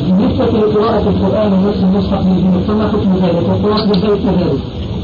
[0.07, 4.59] بالنسبة لقراءة القرآن ونفس المصحف من فما حكم ذلك وقراءة بالبيت كذلك؟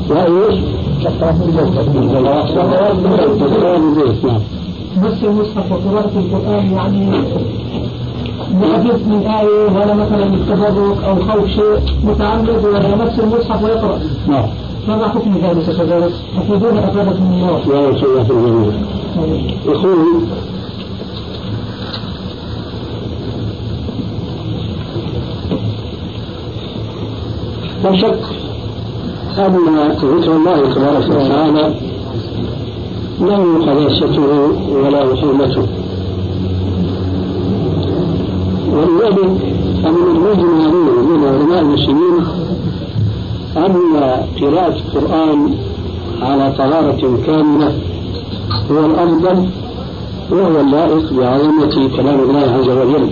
[0.10, 0.60] وإيش؟
[4.97, 7.08] نفس المصحف وقراءة القرآن يعني
[8.62, 14.45] يحدث من آية ولا مثلا التبرك أو خوف شيء متعمد ولا نفس المصحف ويقرأ نعم
[14.88, 17.60] فما حكم ذلك كذلك؟ أفيدون أفادكم الله.
[17.67, 18.74] لا يصلح في الجميع.
[19.65, 19.97] يقول
[27.84, 28.20] لا شك
[29.38, 29.56] أن
[29.91, 31.74] ذكر الله تبارك وتعالى
[33.22, 34.28] له قداسته
[34.84, 35.65] ولا حرمته
[38.74, 39.32] ولذلك
[39.84, 40.67] فمن المجمع
[41.10, 42.26] من علماء المسلمين
[43.58, 43.74] أن
[44.41, 45.56] قراءة القرآن
[46.22, 47.74] على طهارة كاملة
[48.72, 49.46] هو الأفضل
[50.32, 53.10] وهو اللائق بعظمة كلام الله عز وجل.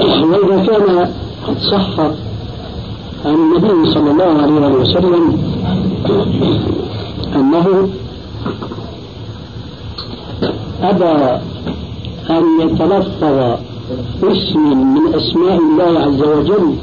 [0.00, 1.10] وإذا كان
[1.46, 2.00] قد صح
[3.24, 5.38] عن النبي صلى الله عليه وسلم
[7.36, 7.88] أنه
[10.82, 11.40] أبى
[12.30, 13.58] أن يتلفظ
[14.22, 16.74] اسم من أسماء الله عز وجل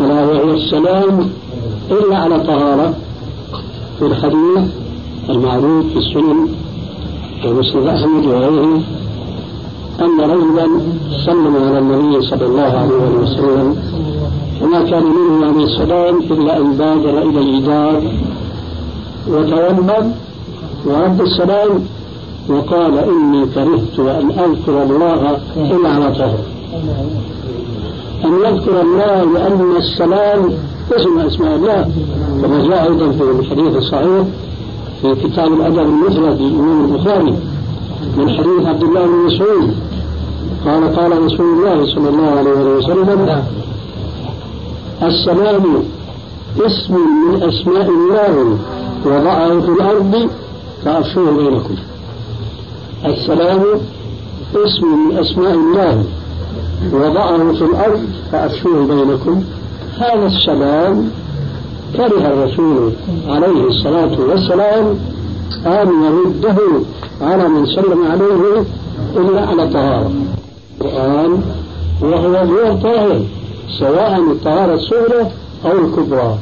[0.00, 1.30] ألا وهو السلام
[1.90, 2.94] إلا على طهارة
[3.98, 4.70] في الحديث
[5.30, 6.48] المعروف في السنن
[7.46, 8.80] ومسند أحمد وغيره.
[10.00, 10.68] أن رجلا
[11.26, 13.76] سلم على النبي صلى الله عليه وسلم
[14.62, 18.02] وما كان منه عليه السلام إلا أن بادر إلى الجدار
[19.28, 20.10] وتولى
[20.86, 21.70] ورد السلام
[22.48, 26.38] وقال إني كرهت أن أذكر الله إلا طهر
[28.24, 30.50] أن يذكر الله لأن السلام
[30.92, 31.90] اسم أسماء الله.
[32.42, 34.24] كما جاء أيضا في الحديث الصحيح
[35.02, 37.34] في كتاب الأدب المفرد للإمام البخاري.
[38.16, 39.74] من حديث عبد الله بن مسعود.
[40.64, 43.44] قال قال رسول الله صلى الله عليه وسلم
[45.02, 45.64] السلام
[46.60, 48.58] اسم من أسماء الله
[49.04, 50.30] وضعه في الأرض
[50.84, 51.74] فأفشوه بينكم.
[53.04, 53.62] السلام
[54.54, 56.04] اسم من أسماء الله
[56.92, 59.44] وضعه في الأرض فأفشوه بينكم.
[59.98, 61.10] هذا السلام
[61.96, 62.92] كره الرسول
[63.28, 64.98] عليه الصلاة والسلام
[65.66, 66.58] أن يرده
[67.20, 68.64] على من سلم عليه
[69.16, 70.10] إلا على طهارة.
[70.80, 71.42] القرآن
[72.02, 73.22] وهو غير طاهر
[73.78, 75.30] سواء الطهارة الصغرى
[75.64, 76.38] أو الكبرى.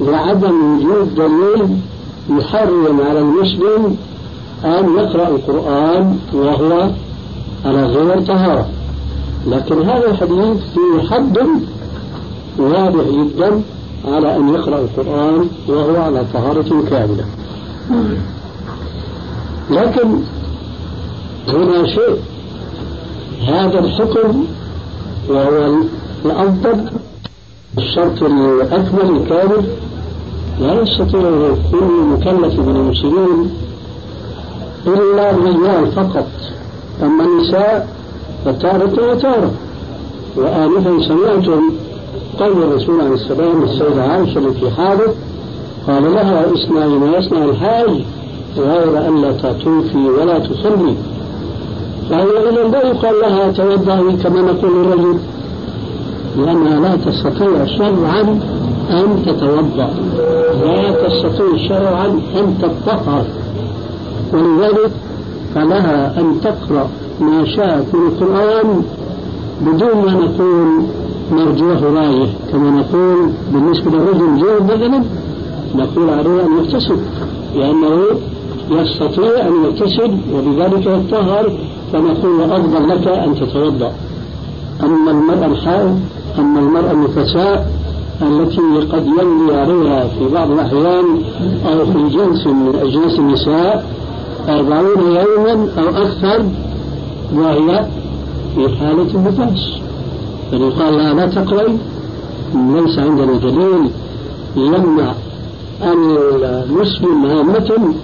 [0.00, 1.76] لعدم وجود دليل
[2.30, 3.96] يحرم على المسلم
[4.64, 6.90] أن يقرأ القرآن وهو
[7.64, 8.68] على غير طهارة.
[9.46, 11.38] لكن هذا الحديث فيه حد
[12.58, 13.62] واضح جدا
[14.08, 17.24] على أن يقرأ القرآن وهو على طهارة كاملة.
[19.70, 20.20] لكن
[21.48, 22.16] هنا شيء.
[23.48, 24.44] هذا الحكم
[25.28, 25.74] وهو
[26.24, 26.90] الأفضل.
[27.78, 29.64] الشرط الأكمل الكامل.
[30.60, 33.50] لا يستطيع كل مكلف من المسلمين
[34.86, 36.26] إلا الرجال فقط.
[37.02, 37.88] أما النساء
[38.44, 39.50] فتارة وتارة.
[40.36, 41.70] وآنفا سمعتم
[42.38, 45.14] قول الرسول عليه السلام السيدة عائشة التي حاضت
[45.86, 48.04] قال لها اصنعي ما يصنع الحاج.
[48.60, 50.94] غير أن لا تطوفي ولا تصلي.
[52.10, 55.18] فهي إذا لا يقال لها توضئي كما نقول للرجل
[56.36, 58.40] لأنها لا تستطيع شرعا
[58.90, 59.90] أن تتوضأ.
[60.64, 63.24] لا تستطيع شرعا أن تطهر.
[64.32, 64.90] ولذلك
[65.54, 66.88] فلها أن تقرأ
[67.20, 68.82] ما شاءت من القرآن
[69.60, 70.82] بدون ما نقول
[71.32, 75.02] مرجوه رايه كما نقول بالنسبة للرجل جيد مثلا
[75.74, 76.96] نقول عليه أن يغتسل.
[77.56, 78.00] لأنه
[78.70, 81.52] يستطيع أن يغتسل وبذلك يطهر
[81.92, 83.92] فنقول أفضل لك أن تتوضأ.
[84.82, 86.00] أما المرأة الحائض
[86.38, 87.70] أما المرأة النفساء
[88.22, 91.22] التي قد يملي عليها في بعض الأحيان
[91.66, 93.86] أو في جنس من أجناس النساء
[94.48, 96.44] أربعون يوما أو أكثر
[97.34, 97.86] وهي
[98.54, 99.70] في حالة النفاس.
[100.50, 101.76] فيقال لها لا تقرأي
[102.54, 103.90] ليس عندنا دليل
[104.56, 105.12] يمنع
[105.82, 107.94] المسلم هامة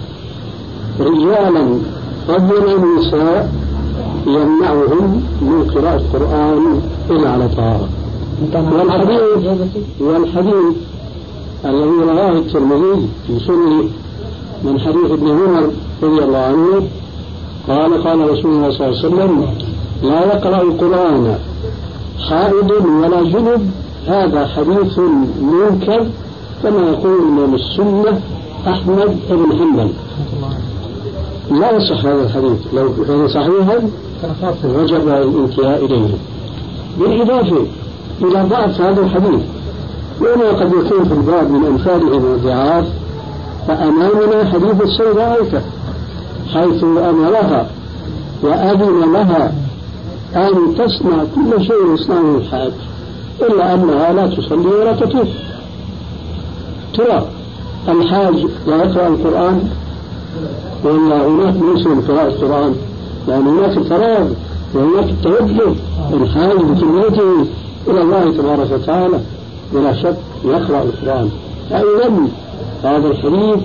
[0.99, 1.79] رجالا
[2.29, 3.51] رجلا النساء
[4.27, 7.89] يمنعهم من قراءة القرآن إلا على طهارة
[8.53, 9.47] والحديث
[9.99, 10.75] والحديث
[11.65, 13.83] الذي رواه الترمذي في سنه
[14.63, 15.69] من حديث ابن عمر
[16.03, 16.87] رضي الله عنه
[17.67, 19.45] قال قال رسول الله صلى الله عليه وسلم
[20.03, 21.35] لا يقرأ القرآن
[22.29, 22.71] حائض
[23.01, 23.71] ولا جنب
[24.07, 24.99] هذا حديث
[25.41, 26.05] منكر
[26.63, 28.21] كما يقول من السنة
[28.67, 29.89] أحمد بن حنبل.
[31.51, 32.73] لا يصح هذا الحديث.
[32.73, 33.89] لو كان صحيحا
[34.63, 36.15] وجب الانتهاء إليه.
[36.99, 37.65] بالإضافة
[38.21, 39.41] إلى ضعف هذا الحديث
[40.21, 42.85] وما قد يكون في الباب من أمثاله من الضعاف
[43.67, 45.61] فأمامنا حديث السيدة
[46.53, 47.69] حيث أمرها
[48.43, 49.53] وأذن لها
[50.35, 52.71] أن تصنع كل شيء يصنعه الحاج
[53.41, 55.27] إلا أنها لا تصلي ولا تطوف.
[56.93, 57.27] ترى
[57.87, 59.69] الحاج لا يقرأ القرآن.
[60.83, 62.75] ولا هناك موسم قراءة القرآن
[63.27, 64.27] لأن هناك الفراغ
[64.73, 65.75] وهناك التوجه
[66.13, 67.45] الحاج بكلمته
[67.87, 69.19] إلى الله تبارك وتعالى.
[69.73, 71.29] بلا شك يقرأ القرآن.
[71.71, 72.27] أيضا
[72.83, 73.63] هذا الحديث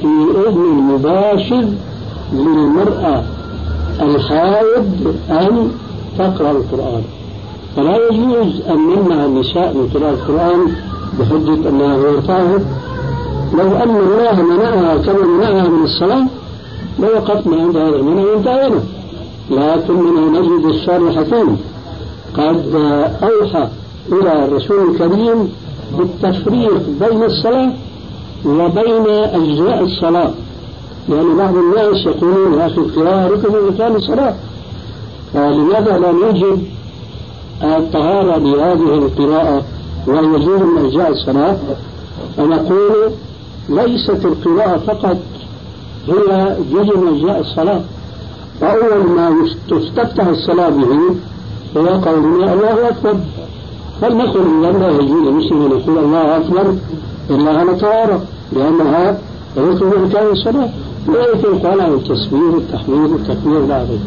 [0.00, 0.08] في
[0.48, 1.64] إذن مباشر
[2.32, 3.22] للمرأة
[4.02, 5.70] الحائض أن
[6.18, 7.02] تقرأ القرآن.
[7.76, 10.72] فلا يجوز أن نمنع النساء من قراءة القرآن
[11.20, 12.60] بحجة أنها غير طاهر.
[13.54, 16.26] لو أن الله منعها كما منعها من الصلاة
[16.98, 18.80] لوقفنا عند هذا المنع وانتهينا
[19.50, 21.58] لكننا نجد الشر الحكيم
[22.36, 22.74] قد
[23.22, 23.68] أوحى
[24.12, 25.52] إلى الرسول الكريم
[25.98, 27.72] بالتفريق بين الصلاة
[28.46, 30.30] وبين أجزاء الصلاة.
[31.08, 34.34] لأن بعض الناس يقولون يا أخي القراءة ركن من أركان الصلاة
[35.34, 36.62] فلماذا لا نوجد
[37.62, 39.62] الطهارة لهذه القراءة
[40.06, 41.56] وهي جزء من أجزاء الصلاة؟
[42.36, 43.10] فنقول
[43.68, 45.16] ليست القراءة فقط
[46.08, 47.80] هي جزء من أجزاء الصلاة.
[48.60, 49.34] فأول ما
[49.70, 51.14] تستفتح الصلاة به
[51.76, 53.16] هو قولنا الله أكبر.
[54.00, 56.74] فلنقل إن لا يجوز للمسلم أن يقول الله أكبر
[57.30, 59.18] إلا على طهارة لأنها
[59.56, 60.68] ركن من أركان الصلاة
[61.08, 63.98] لا يقال عن التسبيح التحميد التكبير لا غير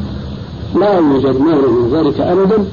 [0.75, 2.65] لا يوجد مانع من ذلك أبدا.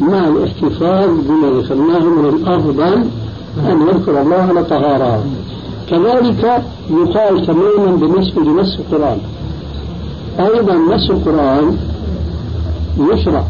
[0.00, 3.04] مع الاحتفاظ بما ذكرناه من الأفضل
[3.70, 5.24] أن يذكر الله على طهارة
[5.90, 9.18] كذلك يقال تماما بالنسبة لنص القرآن.
[10.38, 11.76] أيضا نص القرآن
[13.12, 13.44] يشرع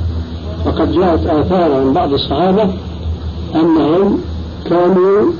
[0.67, 2.71] وقد جاءت آثار عن بعض الصحابة
[3.55, 4.21] أنهم
[4.65, 5.33] كانوا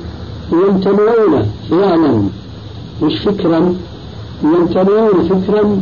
[0.51, 2.23] يمتنعون فعلا
[3.03, 3.75] مش فكرا
[4.43, 5.81] يمتنعون فكرا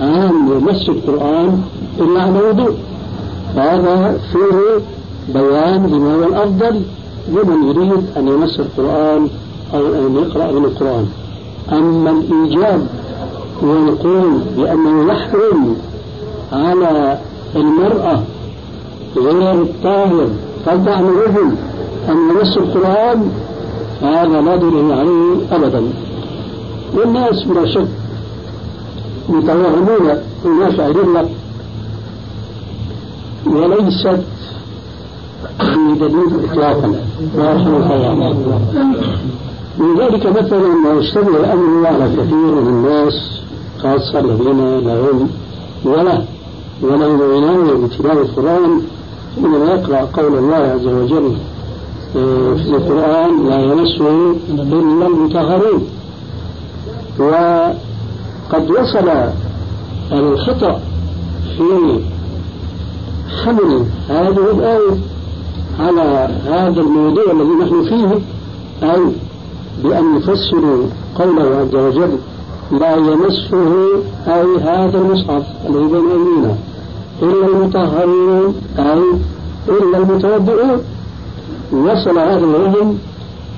[0.00, 1.62] عن مس القرآن
[2.00, 2.74] إلا على وضوء.
[3.56, 4.82] وهذا فيه
[5.34, 6.82] بيان لما هو الأفضل
[7.28, 9.28] لمن يريد أن يمس القرآن
[9.74, 11.06] أو أن يقرأ من القرآن.
[11.72, 12.86] أما الإيجاب
[13.62, 15.76] ونقول بأنه يحرم
[16.52, 17.18] على
[17.56, 18.22] المرأة
[19.16, 20.28] غير الطاهر
[20.66, 21.50] من الرجل
[22.08, 23.30] أن يمس القرآن
[24.02, 25.82] هذا لا دليل عليه أبدا.
[26.94, 27.88] والناس بلا شك
[29.28, 31.28] يتوهمون هناك أدلة
[33.46, 34.22] وليست
[36.00, 36.94] بدليل إطلاقا.
[37.36, 38.60] ورحمة الله
[39.78, 43.40] من ذلك مثلا ما يشتبه الأمر على كثير من الناس
[43.82, 45.28] خاصة الذين لا علم
[45.84, 46.22] ولا
[46.82, 48.82] ولهم عناية بتلاوة القرآن
[49.34, 51.36] حينما يقرأ قول الله عز وجل
[52.16, 55.86] آه، في القرآن لا يمسه إلا المطهرون
[57.18, 59.08] وقد وصل
[60.12, 60.80] الخطأ
[61.56, 62.00] في
[63.44, 64.96] حمل هذه الآية
[65.80, 68.18] على هذا الموضوع الذي نحن فيه
[68.90, 69.00] أي
[69.84, 72.18] بأن يفسروا قوله عز وجل
[72.72, 73.72] لا يمسه
[74.26, 76.56] أي هذا المصحف الذي بين أيدينا.
[77.22, 79.02] إلا المطهرون أي
[79.68, 80.80] إلا المتوضئون.
[81.72, 82.98] وصل هذا العلم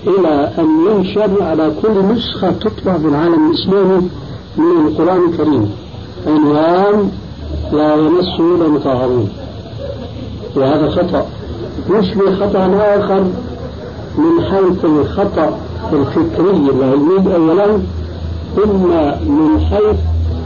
[0.06, 4.08] إلى أن ينشر على كل نسخة تطبع بالعالم الإسلامي
[4.56, 5.70] من القرآن الكريم.
[6.26, 7.10] عنوان
[7.72, 9.28] لا يمس إلا المطهرون.
[10.56, 11.26] وهذا خطأ.
[11.90, 12.66] يشبه خطأ
[12.98, 13.24] آخر
[14.18, 15.58] من حيث الخطأ
[15.92, 17.78] الفكري العلمي أولا
[18.56, 18.88] ثم
[19.32, 19.96] من حيث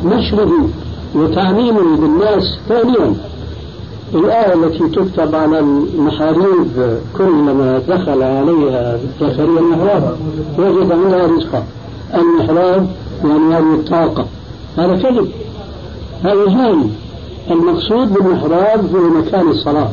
[0.04, 0.68] نشره
[1.14, 3.14] وتعميمه بالناس ثانيا.
[4.14, 10.16] الآية التي تكتب على المحاريب كلما دخل عليها زكريا المحراب
[10.58, 11.64] وجد عندها رزقا.
[12.14, 12.86] المحراب
[13.24, 14.26] يعني هذه الطاقة.
[14.78, 15.28] هذا كذب.
[16.24, 16.78] هذا جهل.
[17.50, 19.88] المقصود بالمحراب هو مكان الصلاة.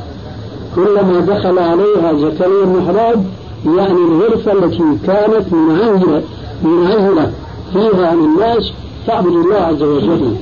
[0.76, 3.26] كلما دخل عليها زكريا المحراب
[3.66, 6.24] يعني الغرفة التي كانت منعزلة
[6.64, 7.32] منعزلة
[7.74, 8.72] فيها عن الناس
[9.08, 10.36] تعبد الله عز وجل.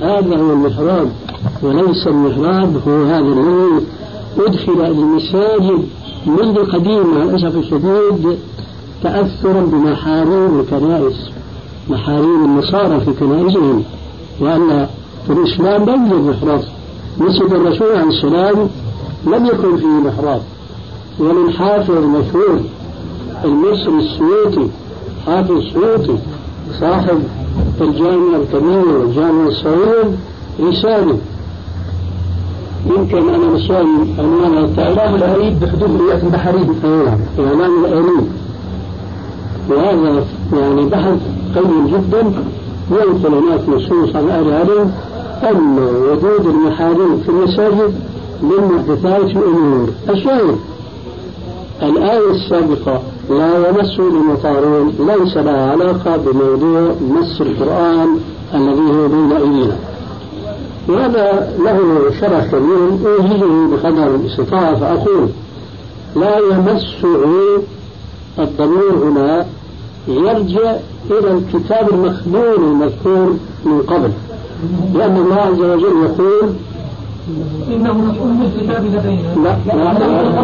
[0.00, 1.08] هذا هو المحراب
[1.62, 3.86] وليس المحراب هو هذا الذي
[4.38, 5.84] أدخل المساجد
[6.26, 8.38] منذ قديم مع الأسف الشديد
[9.02, 11.30] تأثرا بمحاريب الكنائس
[11.90, 13.84] محاريب النصارى في كنائسهم
[14.40, 14.86] وأن
[15.26, 16.62] في الإسلام لم يوجد محراب.
[17.18, 18.68] مسجد الرسول عليه السلام
[19.26, 20.42] لم يكن فيه محراب.
[21.20, 22.60] ومن حافظ المشهور
[23.44, 24.68] المصري السويطي
[25.26, 26.18] حافظ السويطي
[26.80, 27.18] صاحب
[27.80, 30.04] الجامع الكبير والجامع الصغير
[30.60, 31.18] رسالة
[32.86, 33.86] يمكن أنا نسوي
[34.18, 36.74] عنوان إعلام الأريد بحدود رؤية بحرين
[37.38, 38.28] إعلام الأريد
[39.70, 41.18] وهذا يعني بحث
[41.54, 42.32] قيم جدا
[42.90, 44.92] ينقل هناك نصوص عن أهل العلم
[45.42, 47.94] أن وجود المحارم في المساجد
[48.42, 49.88] من محدثات الأمور.
[50.10, 50.56] الشاهد
[51.82, 58.08] الآية السابقة لا يمس المطارون ليس لها علاقة بموضوع مس القرآن
[58.54, 59.76] الذي هو بين أيدينا.
[60.88, 65.28] وهذا له شرح كبير أوجده بقدر الاستطاعة فأقول
[66.16, 67.62] لا يمسه
[68.38, 69.46] الضمير هنا
[70.08, 70.76] يرجع
[71.10, 74.10] إلى الكتاب المخلول المذكور من قبل
[74.94, 76.52] لأن الله عز وجل يقول
[77.68, 79.34] إنه مفعول بالكتاب لدينا.
[79.44, 79.98] لا لا لا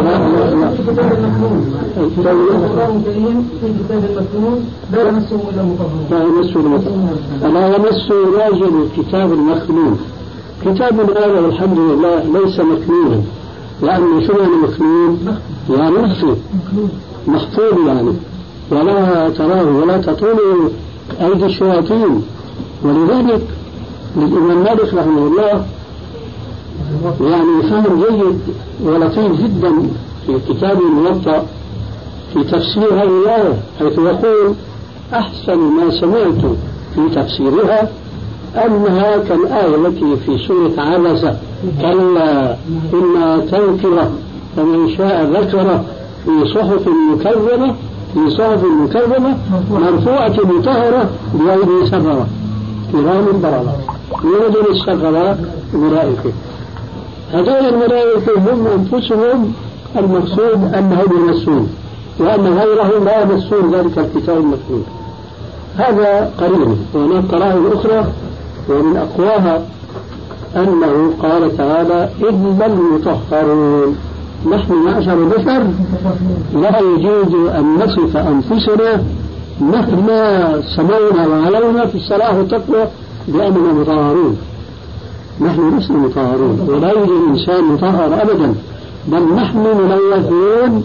[0.05, 7.15] لا الكتاب المكنون القرآن الكريم في الكتاب المكنون لا يمسه إلا المطهرون لا يمسه المطهرون
[7.41, 9.95] فلا يمسه راجل الكتاب المخلول
[10.65, 13.21] كتاب هذا والحمد لله ليس مكنونا
[13.81, 16.35] لأنه شو يعني مكنون؟ يعني مخفي
[17.27, 18.13] محفوظ يعني.
[18.71, 20.71] ولا تراه ولا تطول
[21.21, 22.21] أيدي الشياطين.
[22.83, 23.41] ولذلك
[24.17, 25.65] للإمام مالك رحمه الله
[27.21, 28.39] يعني فهم جيد
[28.83, 29.73] ولطيف جدا
[30.25, 31.45] في كتاب الموطأ
[32.33, 34.55] في تفسير هذه الآية حيث يقول
[35.13, 36.55] أحسن ما سمعت
[36.95, 37.89] في تفسيرها
[38.65, 41.37] أنها كالآية التي في سورة عبسة
[41.81, 42.55] كلا
[42.93, 44.11] إنها تذكرة
[44.55, 45.83] فمن شاء ذكره
[46.25, 47.75] في صحف مكرمة
[48.13, 49.37] في صحف مكرمة
[49.71, 52.27] مرفوعة مطهرة بأيدي سفرة
[52.91, 53.75] كرام بررة
[54.23, 55.37] يوجد السفرة
[55.73, 56.31] الملائكة
[57.33, 59.53] هذول الملائكة هم أنفسهم
[59.97, 61.69] المقصود أنهم يمسون
[62.19, 64.83] وأن غيرهم لا يمسون ذلك الكتاب المكتوب.
[65.77, 66.77] هذا قريب.
[66.93, 68.05] وهناك قرائن أخرى
[68.69, 69.61] ومن أقواها
[70.55, 73.95] أنه قال تعالى إلا المطهرون
[74.51, 75.67] نحن معشر البشر
[76.53, 79.03] لا يجوز أن نصف أنفسنا
[79.61, 82.87] مهما سمونا وعلونا في الصلاة والتقوى
[83.27, 84.37] بأننا مطهرون.
[85.41, 88.55] نحن لسنا مطهرون ولا يوجد إنسان مطهر أبدا
[89.07, 90.83] بل نحن ملوثون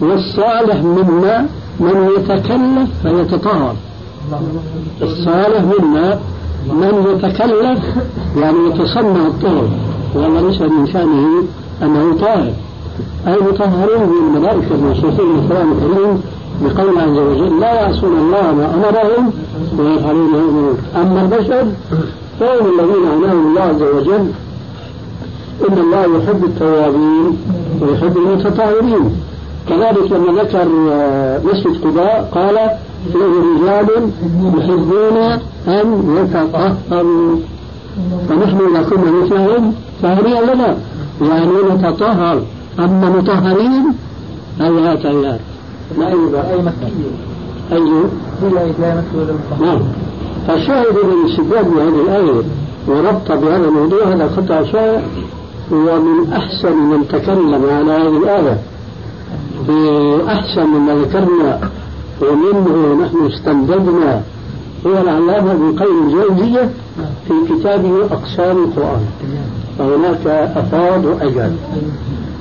[0.00, 1.46] والصالح منا
[1.80, 3.74] من يتكلف فيتطهر.
[5.02, 6.18] الصالح منا
[6.68, 7.78] من يتكلف
[8.36, 9.68] يعني يتصنع الطهر
[10.14, 11.42] وأن ليس من شأنه
[11.82, 12.52] أنه طاهر.
[13.26, 16.22] أي مطهرون من الملائكة الموصوفين من القرآن الكريم
[16.62, 19.32] بقول عز وجل لا يعصون الله ما أمرهم
[19.78, 21.66] ويفعلون ما أما البشر
[22.40, 24.32] فهم الذين عناهم الله عز وجل
[25.68, 27.38] إن الله يحب التوابين
[27.80, 29.16] ويحب المتطهرين.
[29.68, 30.68] كذلك لما ذكر
[31.44, 32.56] مسجد قباء قال
[33.12, 34.10] فيه رجال
[34.58, 35.16] يحبون
[35.68, 37.36] أن يتطهروا.
[38.28, 40.76] فنحن إذا كنا مثلهم فهنيئا لنا
[41.22, 42.42] يعني نتطهر.
[42.78, 43.84] أما مطهرين
[44.60, 45.38] هيهات لا
[46.00, 46.92] أي مسجد
[47.72, 47.80] أي
[48.80, 49.02] لا
[49.60, 49.78] نعم.
[50.50, 52.42] فالشاهد من استدلال بهذه الآية
[52.88, 55.02] وربط بهذا الموضوع هذا قطع شائع
[55.72, 58.58] ومن أحسن من تكلم على هذه الآية.
[59.68, 61.60] بأحسن مما ذكرنا
[62.22, 64.22] ومنه نحن استنبذنا
[64.86, 66.70] هو العلامة ابن قيم الجوزية
[67.28, 69.06] في كتابه أقسام القرآن.
[69.78, 70.26] فهناك
[70.56, 71.56] أفاد وأجاد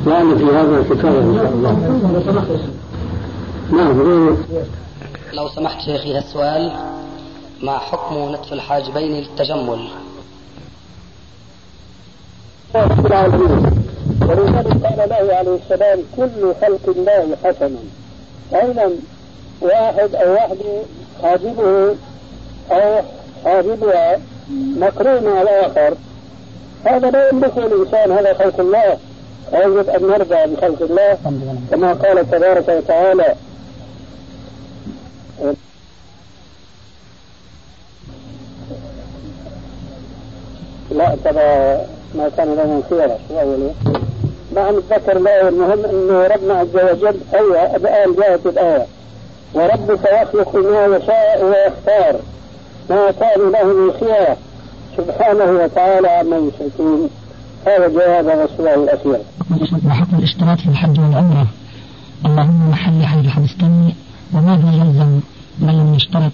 [0.06, 1.72] وأنا في هذا الكتاب إن شاء الله.
[3.72, 4.36] نعم
[5.34, 6.72] لو سمحت شيخي السؤال.
[7.64, 9.88] ما حكم نتف الحاجبين للتجمل؟
[14.22, 17.76] ولذلك قال له عليه السلام كل خلق الله حسن.
[18.54, 18.92] أيضا
[19.62, 20.84] واحد أو واحدة
[21.22, 21.96] حاجبه
[22.72, 23.02] أو
[23.46, 24.20] حاجبها
[24.78, 25.96] مقرون على آخر
[26.86, 28.98] هذا لا يملكه الإنسان هذا خلق الله.
[29.54, 31.18] يجب أن نرجع بخلق الله
[31.72, 33.36] كما قال تبارك وتعالى.
[40.92, 41.86] لا ترى
[42.16, 43.70] ما كان لهم خيرة شو
[44.56, 48.86] نعم ذكر الآية المهم أنه ربنا عز وجل أيوة الآن جاءت الآية.
[49.54, 52.20] وربك يخلق ما يشاء ويختار.
[52.90, 54.38] ما كان له من خيرة
[54.98, 57.10] سبحانه وتعالى عما يشركون
[57.66, 59.20] هذا جواب رسول الله الأخير.
[59.88, 61.48] وحكم الاشتراط في الحج والعمرة.
[62.26, 63.96] اللهم محل حيث حبستني
[64.34, 65.20] وماذا يلزم
[65.60, 66.32] من لم يشترط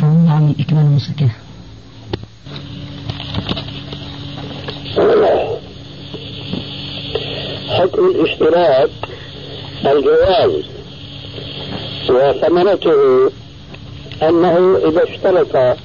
[0.00, 1.30] فمنع من إكمال نسكه
[7.68, 8.90] حكم الاشتراك
[9.86, 10.64] الجواز
[12.10, 13.30] وثمرته
[14.22, 15.76] أنه إذا اشترط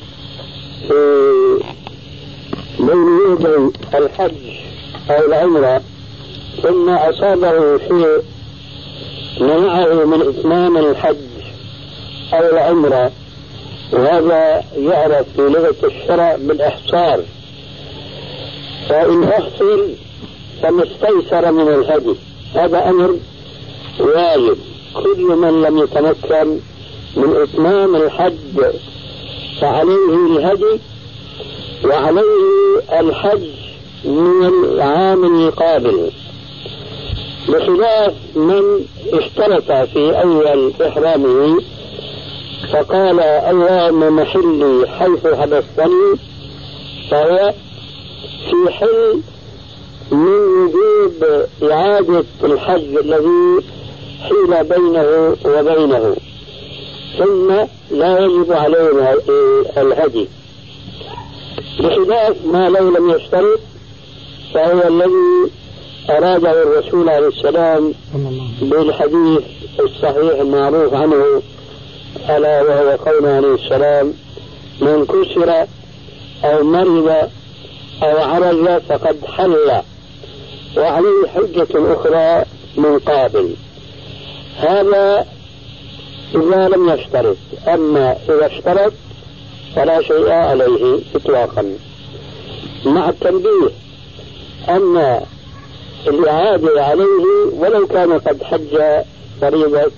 [0.88, 1.60] في
[2.80, 4.36] بين يدي الحج
[5.10, 5.82] أو العمرة
[6.64, 8.22] ثم أصابه شيء
[9.40, 11.16] منعه من إتمام الحج
[12.34, 13.12] أو العمرة
[13.94, 17.20] وهذا يعرف في لغة الشرع بالإحصار.
[18.90, 19.80] فإن أحصر
[20.62, 22.16] فما استيسر من الهدي.
[22.56, 23.16] هذا أمر
[24.00, 24.58] واجب.
[24.94, 26.60] كل من لم يتمكن
[27.18, 28.74] من إتمام الحج
[29.62, 30.80] فعليه الهدي
[31.86, 33.48] وعليه الحج
[34.06, 36.12] من العام القابل.
[37.48, 41.62] بخلاف من اشترط في أول إحرامه
[42.74, 46.16] فقال اللهم محلي حيث حبستني
[47.12, 47.54] فهو
[48.50, 49.22] في حل
[50.12, 53.64] من وجوب إعادة الحج الذي
[54.22, 56.16] حيل بينه وبينه
[57.18, 57.52] ثم
[57.92, 59.16] لا يجب علينا
[59.78, 60.28] الهدي.
[61.80, 63.60] بخلاف ما لو لم يشترط
[64.54, 65.52] فهو الذي
[66.10, 67.94] أراده الرسول عليه السلام
[68.62, 69.44] بالحديث
[69.80, 71.42] الصحيح المعروف عنه
[72.30, 74.14] ألا وهو قول عليه السلام
[74.82, 75.66] من كسر
[76.44, 77.30] أو مرض
[78.04, 79.82] أو عرج فقد حل
[80.78, 82.46] وعليه حجة أخرى
[82.78, 83.56] من قابل.
[84.58, 85.28] هذا
[86.36, 87.38] إذا لم يشترط.
[87.68, 88.94] أما إذا اشترط
[89.76, 91.78] فلا شيء عليه إطلاقا.
[92.86, 93.70] مع التنبيه
[94.70, 95.22] أن
[96.08, 98.82] الإعادة عليه ولو كان قد حج
[99.42, 99.92] فريضة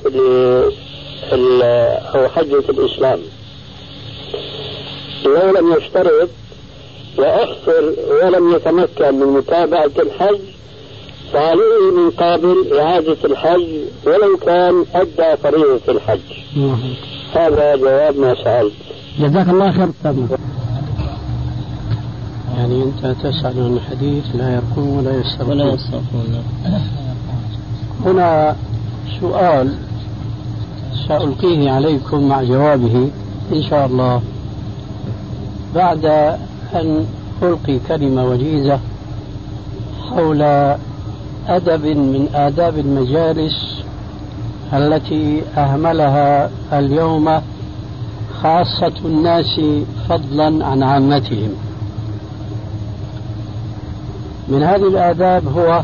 [2.16, 3.20] أو حجة الإسلام.
[5.26, 6.30] لو لم يشترط
[7.18, 7.84] وأحصر
[8.24, 10.40] ولم يتمكن من متابعة الحج
[11.34, 13.68] فعليه من قابل إعادة الحج
[14.06, 16.20] ولو كان أدى فريضة الحج.
[17.34, 18.74] هذا جواب ما سألت.
[19.20, 19.90] جزاك الله خير
[22.58, 26.44] يعني أنت تسأل عن حديث لا يرقون ولا يستغفرون ولا يستغفرون
[28.06, 28.56] هنا
[29.22, 29.76] سؤال
[31.08, 33.10] سألقيه عليكم مع جوابه
[33.54, 34.22] إن شاء الله.
[35.76, 36.36] بعد
[36.76, 37.06] أن
[37.44, 38.80] ألقي كلمة وجيزة
[40.10, 40.42] حول
[41.48, 43.82] أدب من آداب المجالس
[44.74, 47.42] التي أهملها اليوم
[48.42, 49.62] خاصة الناس
[50.10, 51.50] فضلا عن عامتهم.
[54.48, 55.84] من هذه الآداب هو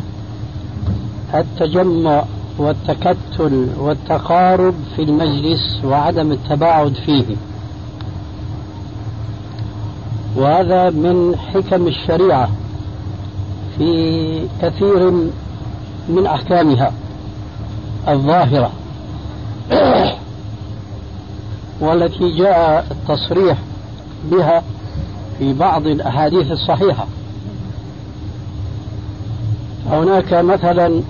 [1.34, 2.24] التجمع
[2.58, 7.26] والتكتل والتقارب في المجلس وعدم التباعد فيه.
[10.36, 12.50] وهذا من حكم الشريعة
[13.78, 15.12] في كثير
[16.10, 16.92] من أحكامها
[18.08, 18.72] الظاهرة.
[21.82, 23.58] والتي جاء التصريح
[24.32, 24.64] بها
[25.40, 27.08] في بعض الأحاديث الصحيحة.
[29.90, 31.02] هناك مثلا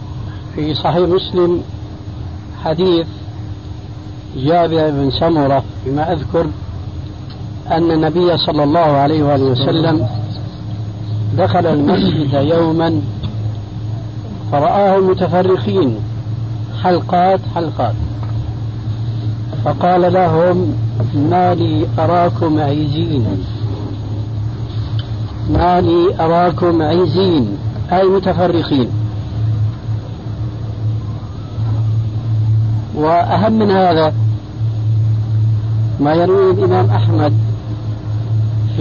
[0.55, 1.63] في صحيح مسلم
[2.63, 3.07] حديث
[4.35, 6.45] جابر بن سمرة فيما أذكر
[7.71, 10.07] أن النبي صلى الله عليه وآله وسلم
[11.37, 13.01] دخل المسجد يوما
[14.51, 15.95] فرآهم متفرقين
[16.83, 17.95] حلقات حلقات.
[19.65, 20.73] فقال لهم
[21.15, 23.25] ما لي أراكم عيزين.
[25.49, 27.57] ما لي أراكم عيزين
[27.91, 28.89] أي متفرقين.
[32.95, 34.13] وأهم من هذا
[35.99, 37.33] ما يروي الإمام أحمد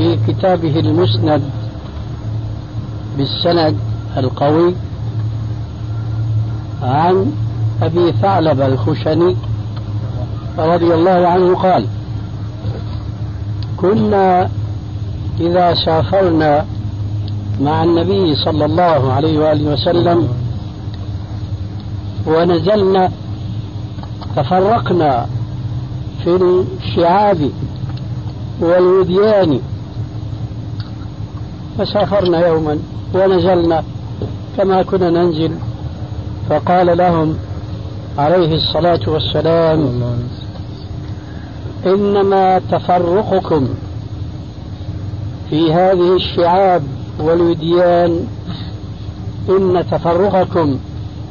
[0.00, 1.42] في كتابه المسند
[3.16, 3.76] بالسند
[4.16, 4.74] القوي
[6.82, 7.32] عن
[7.82, 9.36] أبي ثعلب الخشني
[10.58, 11.86] رضي الله عنه قال
[13.76, 14.48] كنا
[15.40, 16.66] إذا سافرنا
[17.60, 20.28] مع النبي صلى الله عليه وآله وسلم
[22.26, 23.10] ونزلنا
[24.36, 25.26] تفرقنا
[26.24, 26.36] في
[26.84, 27.50] الشعاب
[28.60, 29.60] والوديان
[31.80, 32.78] فسافرنا يوما
[33.14, 33.84] ونزلنا
[34.56, 35.52] كما كنا ننزل.
[36.48, 37.36] فقال لهم
[38.18, 40.02] عليه الصلاة والسلام
[41.86, 43.68] إنما تفرقكم
[45.50, 46.82] في هذه الشعاب
[47.20, 48.26] والوديان.
[49.48, 50.78] إن تفرقكم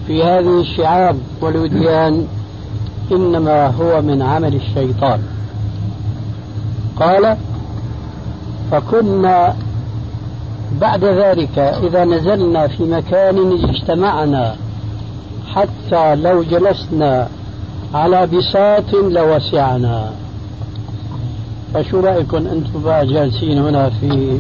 [0.08, 2.28] في هذه الشعاب والوديان
[3.12, 5.20] إنما هو من عمل الشيطان.
[7.00, 7.38] قال
[8.72, 9.56] فكنا
[10.82, 14.56] بعد ذلك إذا نزلنا في مكان اجتمعنا
[15.54, 17.28] حتى لو جلسنا
[17.94, 20.12] على بساط لوسعنا.
[21.74, 24.40] فشو رأيكم أنتم بقى جالسين هنا في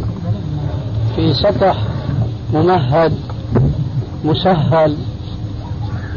[1.15, 1.77] في سطح
[2.53, 3.13] ممهد
[4.25, 4.95] مسهل؟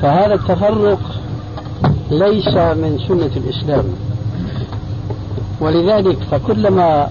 [0.03, 1.01] فهذا التفرق
[2.11, 3.85] ليس من سنة الإسلام.
[5.61, 7.09] ولذلك فكلما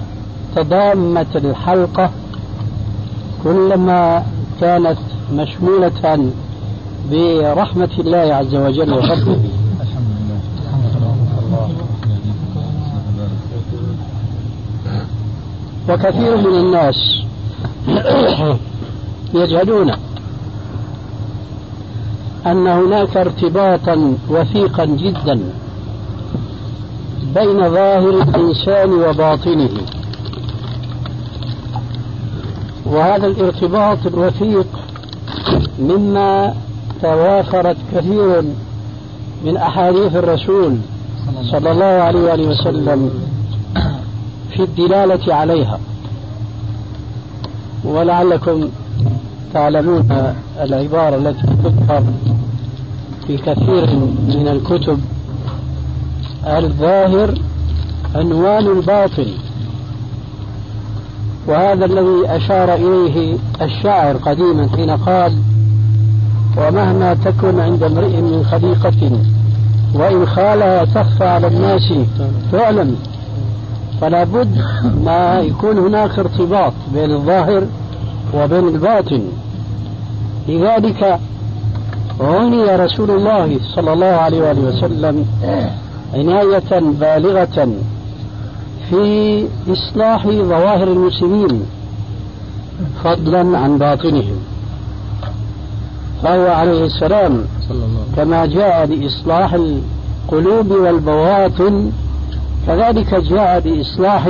[0.56, 2.10] تضامت الحلقة
[3.44, 4.24] كلما
[4.62, 4.98] كانت
[5.34, 6.32] مشمولة
[7.12, 9.40] برحمة الله عز وجل وفضله.
[15.90, 17.22] وكثير من الناس
[19.34, 19.92] يجهلون
[22.46, 25.40] أن هناك ارتباطا وثيقا جدا
[27.36, 29.70] بين ظاهر الإنسان وباطنه.
[32.92, 34.68] وهذا الارتباط الوثيق
[35.80, 36.54] مما
[37.02, 38.44] توافرت كثير
[39.46, 40.78] من أحاديث الرسول
[41.52, 43.10] صلى الله عليه وآله وسلم
[44.52, 45.80] في الدلالة عليها.
[47.84, 48.70] ولعلكم
[49.54, 52.04] تعلمون العبارة التي تذكر
[53.28, 53.96] في كثير
[54.28, 55.00] من الكتب.
[56.46, 57.34] الظاهر
[58.16, 59.28] عنوان الباطن.
[61.48, 65.34] وهذا الذي أشار إليه الشاعر قديما حين قال
[66.58, 69.12] ومهما تكن عند امرئ من خليقة
[69.94, 71.94] وإن خالها تخفى على الناس
[72.52, 72.96] تعلم
[74.02, 74.58] فلا بد
[75.06, 77.64] ما يكون هناك ارتباط بين الظاهر
[78.34, 79.22] وبين الباطن.
[80.48, 81.20] لذلك
[82.20, 85.26] عني رسول الله صلى الله عليه وآله وسلم
[86.14, 87.74] عناية بالغة
[88.92, 91.66] في إصلاح ظواهر المسلمين
[93.04, 94.36] فضلا عن باطنهم.
[96.24, 97.46] فهو عليه السلام
[98.16, 101.92] كما جاء لإصلاح القلوب والبواطن
[102.68, 104.30] كذلك جاء بإصلاح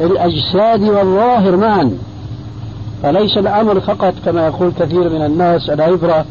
[0.00, 1.90] الأجساد والظاهر معا.
[3.02, 6.24] فليس الأمر فقط كما يقول كثير من الناس العبرة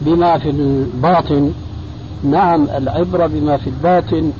[0.00, 1.52] بما في الباطن.
[2.24, 4.32] نعم العبرة بما في الباطن.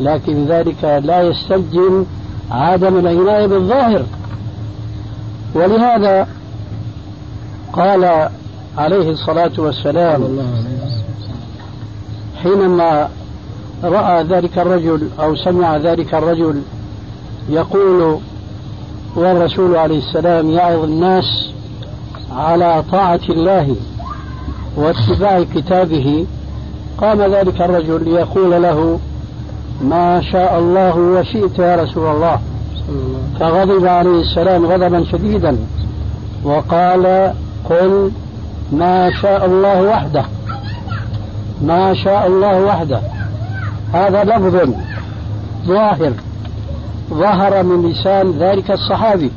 [0.00, 2.04] لكن ذلك لا يستلزم
[2.50, 4.04] عدم العناية بالظاهر.
[5.54, 6.28] ولهذا
[7.72, 8.28] قال
[8.78, 10.38] عليه الصلاة والسلام
[12.42, 13.08] حينما
[13.84, 16.62] رأى ذلك الرجل أو سمع ذلك الرجل
[17.48, 18.18] يقول
[19.16, 21.50] والرسول عليه السلام يعظ الناس
[22.32, 23.76] على طاعة الله
[24.76, 26.26] واتباع كتابه
[26.98, 28.98] قام ذلك الرجل ليقول له
[29.82, 32.38] ما شاء الله وشئت يا رسول الله.
[33.40, 35.56] فغضب عليه السلام غضبا شديدا.
[36.44, 37.32] وقال
[37.70, 38.10] قل
[38.72, 40.24] ما شاء الله وحده.
[41.62, 43.00] ما شاء الله وحده.
[43.92, 44.70] هذا لفظ
[45.66, 46.12] ظاهر.
[47.10, 49.30] ظهر من لسان ذلك الصحابي.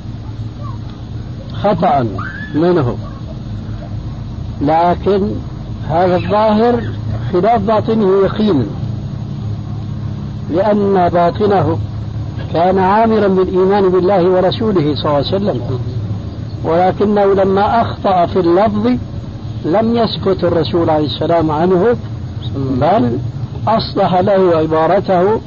[1.54, 2.08] خطأ
[2.56, 2.98] منه.
[4.62, 5.32] لكن
[5.90, 6.84] هذا الظاهر
[7.34, 8.66] خلاف باطنه يقينا.
[10.50, 11.78] لأن باطنه
[12.54, 15.62] كان عامرا بالإيمان بالله ورسوله صلى الله عليه وسلم.
[16.64, 18.88] ولكنه لما أخطأ في اللفظ
[19.66, 21.96] لم يسكت الرسول عليه السلام عنه
[22.56, 23.18] بل
[23.68, 25.42] أصلح له عبارته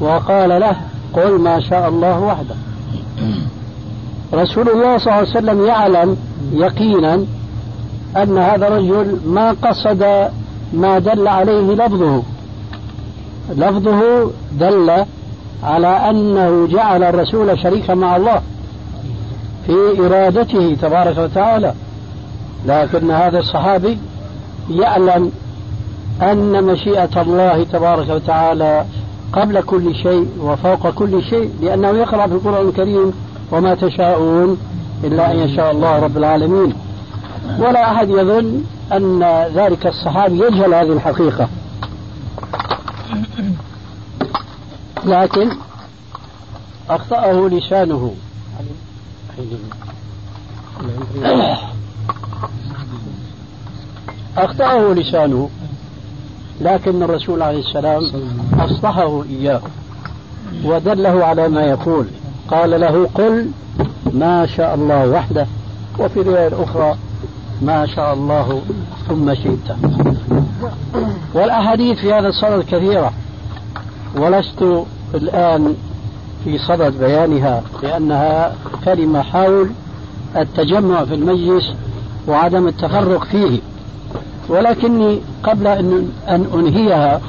[0.00, 0.76] وقال له
[1.12, 2.54] قل ما شاء الله وحده.
[4.34, 6.16] رسول الله صلى الله عليه وسلم يعلم
[6.52, 7.14] يقينا
[8.16, 10.28] أن هذا الرجل ما قصد
[10.72, 12.22] ما دل عليه لفظه.
[13.50, 15.04] لفظه دل
[15.62, 18.40] على أنه جعل الرسول شريكا مع الله
[19.66, 21.74] في إرادته تبارك وتعالى.
[22.66, 23.98] لكن هذا الصحابي
[24.70, 25.32] يعلم
[26.22, 28.84] أن مشيئة الله تبارك وتعالى
[29.32, 33.12] قبل كل شيء وفوق كل شيء لأنه يقرأ في القرآن الكريم
[33.52, 34.58] وما تشاءون
[35.04, 36.74] إلا أن يشاء الله رب العالمين.
[37.58, 39.24] ولا أحد يظن أن
[39.54, 41.48] ذلك الصحابي يجهل هذه الحقيقة.
[45.06, 45.50] لكن
[46.90, 48.14] أخطأه لسانه.
[54.38, 55.50] أخطأه لسانه
[56.60, 58.02] لكن الرسول عليه السلام
[58.58, 59.60] أصلحه إياه
[60.64, 62.06] ودله على ما يقول.
[62.50, 63.50] قال له قل
[64.12, 65.46] ما شاء الله وحده
[65.98, 66.96] وفي رواية أخرى
[67.62, 68.62] ما شاء الله
[69.08, 69.76] ثم شئت.
[71.34, 73.12] والأحاديث في هذا الصدد كثيرة
[74.16, 74.84] ولست
[75.16, 75.74] الآن
[76.44, 78.54] في صدد بيانها لأنها
[78.84, 79.70] كلمة حول
[80.36, 81.72] التجمع في المجلس
[82.28, 83.60] وعدم التفرق فيه.
[84.48, 87.20] ولكني قبل أن أن أنهيها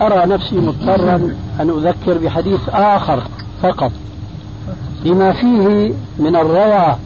[0.00, 3.22] أرى نفسي مضطرا أن أذكر بحديث آخر
[3.62, 3.92] فقط
[5.04, 6.98] لما فيه من الروعة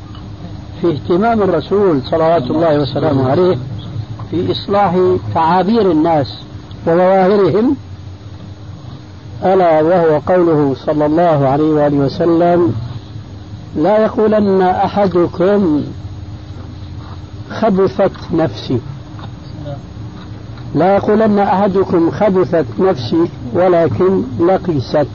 [0.80, 3.58] في اهتمام الرسول صلوات الله وسلامه عليه
[4.30, 4.96] في إصلاح
[5.34, 6.38] تعابير الناس
[6.86, 7.76] وظواهرهم
[9.44, 12.74] ألا وهو قوله صلى الله عليه وآله وسلم
[13.76, 15.82] لا يقولن أحدكم
[17.50, 18.80] خبثت نفسي.
[20.74, 25.06] لا يقولن أحدكم خبثت نفسي ولكن لقيست.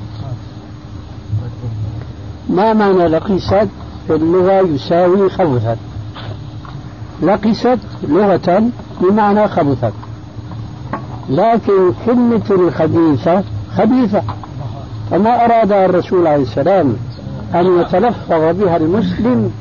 [2.49, 3.67] ما معنى لقيست؟
[4.07, 5.77] في اللغة يساوي خبثت.
[7.21, 8.63] لقست لغة
[9.01, 9.93] بمعنى خبثت.
[11.29, 13.43] لكن كلمة الخبيثة
[13.77, 14.21] خبيثة.
[15.11, 16.95] فما أراد الرسول عليه السلام
[17.55, 19.51] أن يتلفظ بها المسلم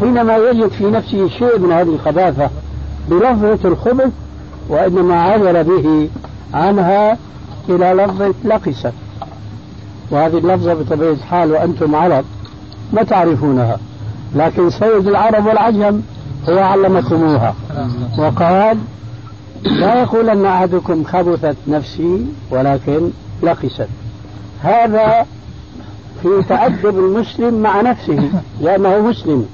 [0.00, 2.50] حينما يجد في نفسه شيء من هذه الخباثة
[3.08, 4.10] بلفظة الخبث
[4.68, 6.08] وإنما عبر به
[6.54, 7.18] عنها
[7.68, 8.92] إلى لفظة لقست
[10.10, 12.24] وهذه اللفظة بطبيعة الحال وأنتم عرب
[12.92, 13.78] ما تعرفونها
[14.36, 16.00] لكن سيد العرب والعجم
[16.48, 17.54] هو علمكموها.
[18.18, 18.78] وقال
[19.64, 23.10] لا يقولن أحدكم خبثت نفسي ولكن
[23.44, 23.88] لقست
[24.62, 25.26] هذا
[26.22, 28.30] في تأدب المسلم مع نفسه
[28.60, 29.46] لأنه مسلم.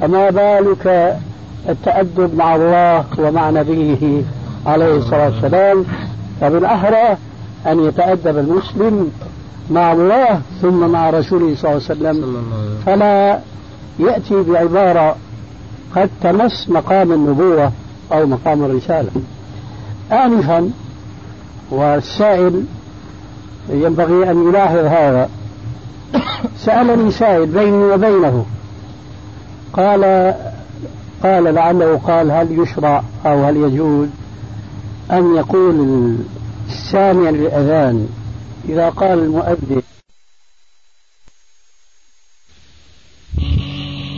[0.00, 1.16] فما بالك
[1.68, 4.22] التأدب مع الله ومع نبيه
[4.66, 5.84] عليه الصلاة والسلام؟
[6.40, 7.16] فبالأحرى
[7.66, 9.10] أن يتأدب المسلم
[9.70, 12.44] مع الله ثم مع رسوله صلى الله عليه وسلم.
[12.86, 13.40] فلا
[13.98, 15.16] يأتي بعبارة
[15.96, 17.72] قد تمس مقام النبوة
[18.12, 19.10] أو مقام الرسالة.
[20.12, 20.70] آنفا
[21.70, 22.64] والسائل
[23.70, 25.30] ينبغي أن يلاحظ هذا.
[26.56, 28.46] سألني سائل بيني وبينه.
[29.72, 30.34] قال
[31.22, 34.08] قال لعله قال هل يشرع أو هل يجوز
[35.10, 36.16] أن يقول
[36.68, 38.08] السامع للأذان
[38.68, 39.82] إذا قال المؤذن؟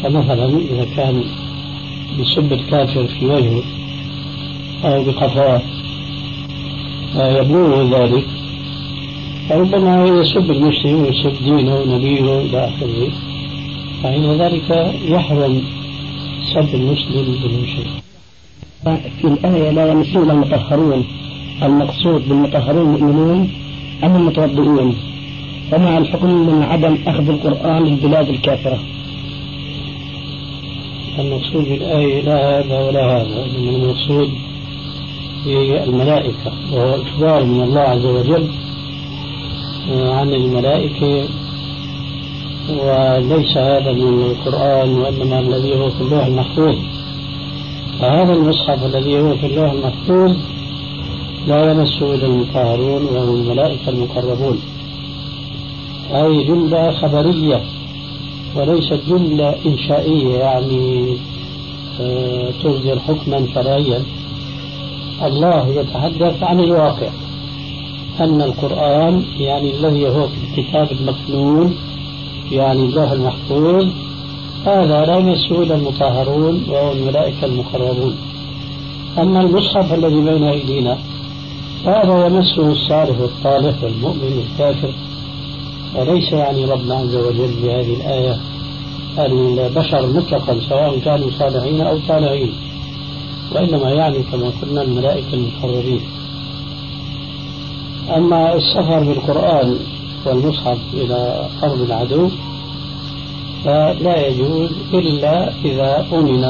[0.02, 1.24] فمثلا إذا كان
[2.18, 3.62] يسب الكافر في وجهه
[4.84, 5.62] أو بقفاه
[7.14, 8.39] يبلغه ذلك.
[9.50, 13.08] فربما يسب المسلم ويسب دينه ونبيه إلى آخره.
[14.02, 15.62] فإن ذلك يحرم
[16.54, 17.90] سب المسلم شيء.
[19.20, 21.04] في الآية لا يمسون المطهرون.
[21.62, 23.50] المقصود بالمطهرون المؤمنون
[24.04, 24.94] أم المتوضئون؟
[25.72, 28.78] ومع الحكم من عدم أخذ القرآن للبلاد الكافرة؟
[31.18, 34.30] المقصود بالآية لا هذا ولا هذا إنما المقصود
[35.46, 38.48] هي الملائكة وهو إخبار من الله عز وجل.
[39.88, 41.28] عن الملائكة
[42.68, 46.76] وليس هذا من القرآن وإنما الذي هو في اللوح المحفوظ
[48.00, 50.36] فهذا المصحف الذي هو في اللوح المحفوظ
[51.46, 54.58] لا يمسه إلا المطهرون وهم الملائكة المقربون.
[56.10, 57.62] هذه جملة خبرية
[58.56, 61.16] وليست جملة إنشائية يعني
[62.00, 64.02] آه، تصدر حكما شرعيا.
[65.22, 67.08] الله يتحدث عن الواقع.
[68.20, 71.76] أن القرآن يعني الذي هو في الكتاب المكنون
[72.52, 73.88] يعني اللوح المحفوظ
[74.66, 78.16] هذا لا يمسه إلا المطهرون وهو الملائكة المقربون.
[79.18, 80.98] أما المصحف الذي بين أيدينا
[81.86, 84.94] هذا يمسه الصالح والطالح والمؤمن والكافر
[85.96, 88.36] وليس يعني ربنا عز وجل بهذه الآية
[89.18, 92.52] البشر مطلقا سواء كانوا صالحين أو طالعين
[93.54, 96.00] وإنما يعني كما قلنا الملائكة المقربين.
[98.16, 99.76] أما السفر بالقرآن
[100.26, 102.28] والمصحف إلى أرض العدو
[103.64, 106.44] فلا يجوز إلا إذا أمن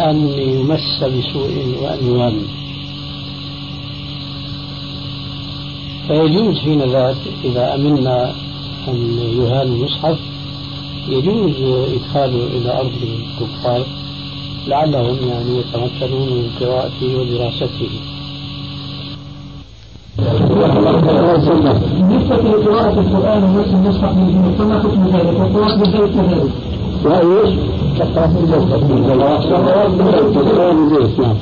[0.00, 2.42] أن يمس بسوء وأن يوام
[6.08, 8.34] فيجوز حين ذاك إذا أمنا
[8.88, 10.18] أن يهان المصحف
[11.08, 11.54] يجوز
[11.96, 13.86] إدخاله إلى أرض الكفار
[14.66, 17.90] لعلهم يعني يتمكنون من قراءته ودراسته.
[21.98, 26.50] بالنسبة لقراءة القرآن ونفس المصحف من فما حكم ذلك وقراءة بالبيت كذلك؟
[27.04, 27.54] وإيش؟
[28.16, 28.26] قراءة
[30.66, 31.36] بالبيت نعم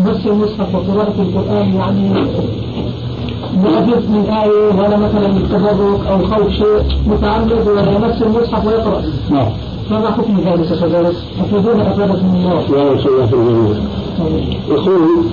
[0.00, 2.10] نفس المصحف وقراءة القرآن يعني
[3.64, 9.48] يحدث من آية ولا مثلا التبرك أو خوف شيء متعمد ولا نفس المصحف ويقرأ نعم
[9.90, 12.78] فما حكم ذلك كذلك؟ أفيدونا أفادكم الله.
[12.78, 13.76] يا رسول الله في الجميع
[14.68, 15.24] يقول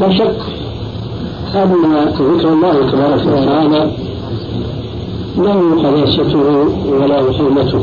[0.00, 0.36] لا شك.
[1.54, 1.72] أن
[2.06, 3.90] ذكر الله تبارك وتعالى.
[5.38, 6.36] لا قداسته
[7.00, 7.82] ولا حرمته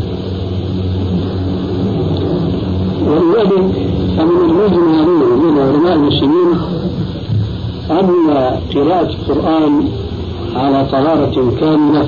[3.08, 3.66] ولذلك
[4.18, 4.96] فمن المجمع
[5.44, 6.50] من علماء المسلمين
[7.92, 8.10] أن
[8.74, 9.74] قراءة القرآن
[10.56, 12.08] على طهارة كاملة.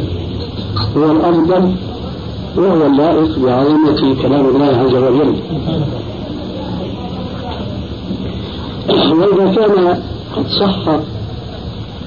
[0.97, 1.72] هو الأفضل
[2.57, 5.34] وهو اللائق بعظمة كلام الله عز وجل.
[8.94, 10.02] وإذا كان
[10.36, 10.88] قد صح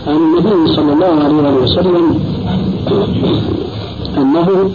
[0.07, 2.20] عن النبي صلى الله عليه وسلم
[4.16, 4.70] أنه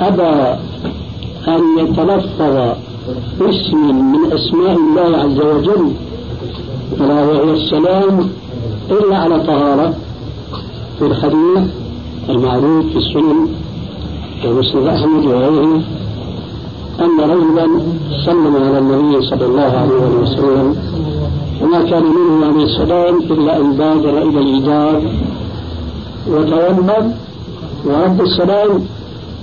[0.00, 0.58] أبى
[1.48, 2.76] أن يتلفظ
[3.40, 5.92] اسم من أسماء الله عز وجل
[7.00, 8.28] ألا وهو السلام
[8.90, 9.94] إلا على طهارة
[10.98, 11.64] في الحديث
[12.28, 13.48] المعروف في السنن
[14.46, 15.80] ومسند أحمد وغيره.
[17.00, 17.66] أن رجلا
[18.26, 20.76] سلم على النبي صلى الله عليه وسلم.
[21.62, 25.02] وما كان منه عليه السلام إلا أن بادر إلى الجدار
[26.30, 27.12] وتيمم
[27.86, 28.84] ورد السلام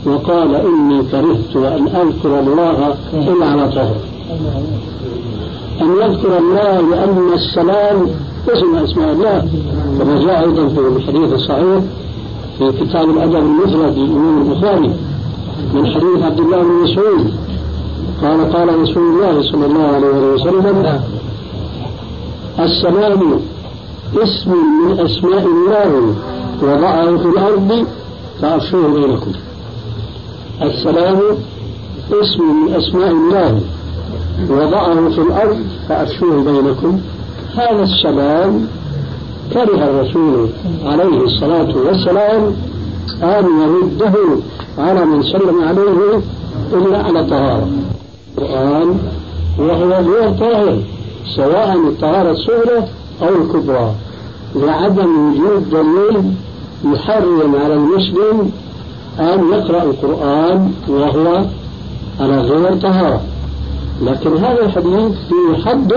[0.05, 3.95] وقال إني كرهت أن أذكر الله إلا على طهر.
[5.81, 8.07] أن يذكر الله لأن السلام
[8.53, 9.47] اسم أسماء الله.
[9.99, 11.81] كما جاء أيضا في الحديث الصحيح
[12.57, 14.91] في كتاب الأدب المفرد للإمام البخاري
[15.73, 17.33] من حديث عبد الله بن مسعود.
[18.21, 21.01] قال قال رسول الله صلى الله عليه وسلم
[22.59, 23.39] السلام
[24.15, 26.15] اسم من أسماء الله
[26.61, 27.85] وضعه في الأرض
[28.41, 29.31] فأفشوه بينكم.
[30.61, 31.19] السلام
[32.11, 33.61] اسم من أسماء الله
[34.49, 36.99] وضعه في الأرض فأفشوه بينكم.
[37.55, 38.67] هذا السلام
[39.53, 40.49] كره الرسول
[40.85, 42.55] عليه الصلاة والسلام
[43.23, 44.15] أن يرده
[44.77, 46.21] على من سلم عليه
[46.73, 47.67] إلا على طهارة.
[48.37, 48.97] القرآن
[49.59, 50.79] وهو غير طاهر
[51.35, 52.87] سواء الطهارة الصغرى
[53.21, 53.95] أو الكبرى
[54.55, 56.33] لعدم وجود دليل
[56.85, 58.51] يحرم على المسلم
[59.19, 61.45] أن يقرأ القرآن وهو
[62.19, 63.21] على غير طهارة.
[64.01, 65.93] لكن هذا الحديث فيه حد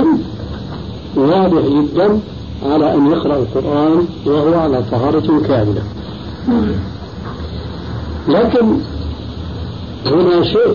[1.16, 2.20] واضح جدا
[2.72, 5.82] على أن يقرأ القرآن وهو على طهارة كاملة.
[8.28, 8.78] لكن
[10.07, 10.74] هنا شيء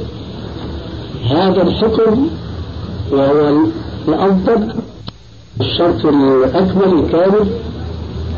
[1.30, 2.28] هذا الحكم
[3.12, 3.66] وهو
[4.08, 4.74] الأفضل.
[5.62, 7.48] الشرط الأكمل الكامل.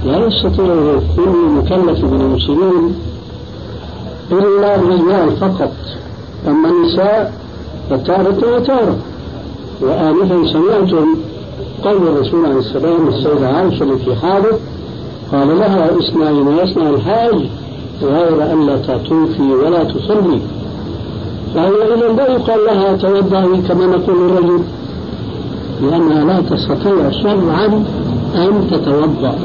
[0.06, 2.96] لا يستطيع كل مكلف من المسلمين
[4.32, 5.74] إلا الرجال فقط.
[6.48, 7.34] أما النساء
[7.90, 8.98] فتارة وتارة.
[9.82, 11.16] وآنفا سمعتم
[11.84, 14.60] قول الرسول عليه السلام السيدة عائشة التي حاضت
[15.32, 17.36] قال لها اصنعي ما يصنع الحاج
[18.02, 20.42] غير أن لا تطوفي ولا تصلي.
[21.56, 24.60] فهي إذا لا يقال لها توضئي كما نقول الرجل
[25.82, 27.66] لأنها لا تستطيع شرعا
[28.36, 29.36] أن تتوضأ.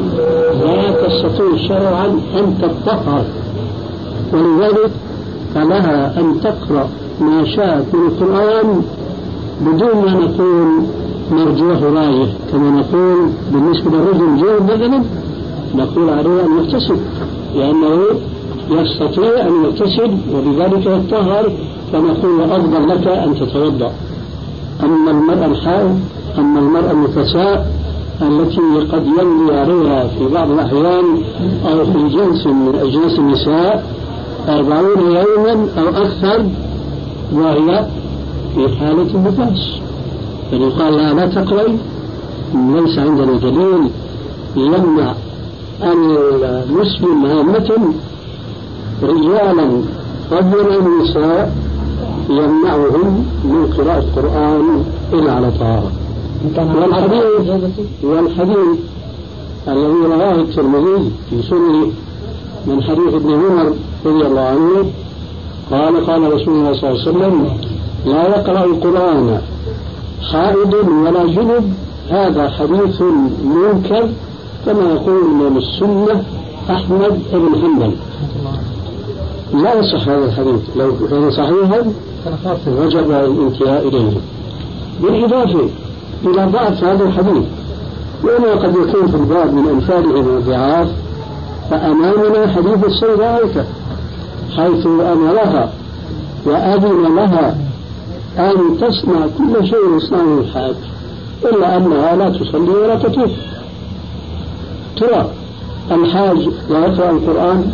[0.64, 3.24] لا تستطيع شرعا أن تطهر
[4.32, 4.90] ولذلك
[5.54, 6.88] فلها أن تقرأ
[7.20, 8.82] ما شاءت من القرآن
[9.61, 10.82] بدون ما نقول
[11.30, 12.32] مرجوه رأيه.
[12.52, 15.02] كما نقول بالنسبة للرجل جيد مثلا
[15.74, 16.96] نقول عليه أن يغتسل
[17.56, 18.00] لأنه
[18.70, 21.52] يستطيع أن يغتسل وبذلك يطهر
[21.93, 23.93] فنقول أفضل لك أن تتوضأ.
[24.82, 26.01] أما المرأة الحائض
[26.38, 27.72] أما المرأة النفساء
[28.22, 31.05] التي قد يمضي عليها في بعض الأحيان
[31.70, 33.84] أو في جنس من أجناس النساء
[34.49, 36.47] أربعون يوما أو أكثر
[37.32, 37.86] وهي
[38.55, 39.80] في حالة النفاس.
[40.51, 41.76] فيقال لها لا تقرأي
[42.55, 43.91] ليس عندنا دليل
[44.57, 45.14] يمنع
[45.82, 47.93] المسلم هامة
[49.03, 49.82] رجالا
[50.32, 51.53] رجلا النساء
[52.31, 55.93] يمنعهم من قراءة القرآن إلا على طهارة.
[56.76, 57.51] والحديث
[58.03, 58.78] والحديث
[59.68, 61.91] الذي رواه الترمذي في سنه
[62.66, 63.72] من حديث ابن عمر
[64.07, 64.91] رضي الله عنه
[65.70, 67.49] قال قال رسول الله صلى الله عليه وسلم
[68.07, 69.41] لا يقرأ القرآن
[70.33, 71.72] حائض ولا جنب
[72.11, 73.03] هذا حديث
[73.45, 74.09] منكر
[74.66, 76.24] كما يقول إمام السنة
[76.70, 77.93] أحمد بن حنبل.
[79.62, 81.93] لا يصح هذا الحديث لو كان صحيحا
[82.66, 84.12] وجب الانتهاء إليه
[85.03, 85.68] بالإضافة
[86.25, 87.45] إلى ضعف هذا الحديث
[88.25, 90.89] وما قد يكون في الباب من أمثاله والضعاف
[91.71, 93.64] فأمامنا حديث السيدة
[94.57, 95.73] حيث أمرها
[96.47, 97.57] وأذن لها
[98.39, 100.75] أن تصنع كل شيء يصنعه الحاج
[101.45, 103.31] إلا أنها لا تصلي ولا تطوف
[104.97, 105.31] ترى
[105.91, 107.73] الحاج لا يقرأ القرآن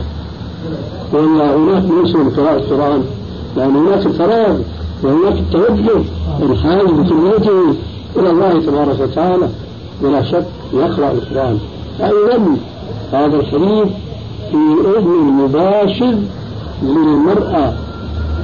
[1.13, 3.05] ولا هناك موسم قراءة القرآن
[3.57, 4.57] لأن هناك الفراغ
[5.03, 6.05] وهناك التوجه
[6.43, 7.75] الحاج بكليته
[8.17, 9.49] إلى الله تبارك وتعالى.
[10.03, 11.59] بلا شك يقرأ القرآن.
[12.01, 12.57] أيضا
[13.13, 13.89] هذا الحديث
[14.51, 14.57] في
[14.99, 15.09] إذن
[15.43, 16.15] مباشر
[16.83, 17.73] للمرأة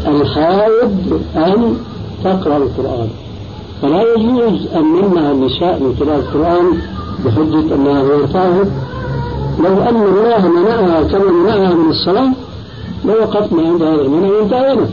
[0.06, 1.76] الحائض أن
[2.24, 3.08] تقرأ القرآن.
[3.82, 6.66] فلا يجوز أن نمنع النساء من قراءة القرآن
[7.24, 8.66] بحجة أنها غير طاهر.
[9.60, 12.32] لو أن الله منعها كما منعها من الصلاة
[13.04, 14.86] لوقفنا عند هذا المنع وانتهينا.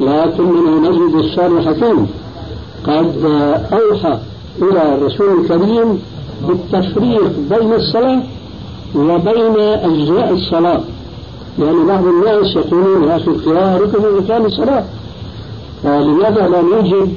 [0.00, 2.06] لكننا نجد الشر حكيم
[2.86, 3.14] قد
[3.72, 4.18] أوحى
[4.62, 6.02] إلى الرسول الكريم
[6.48, 8.22] بالتفريق بين الصلاة
[8.94, 10.80] وبين أجزاء الصلاة.
[11.58, 14.84] لأن بعض الناس يقولون يا أخي القراءة ركن من أركان الصلاة.
[15.82, 17.14] فلماذا لا نوجد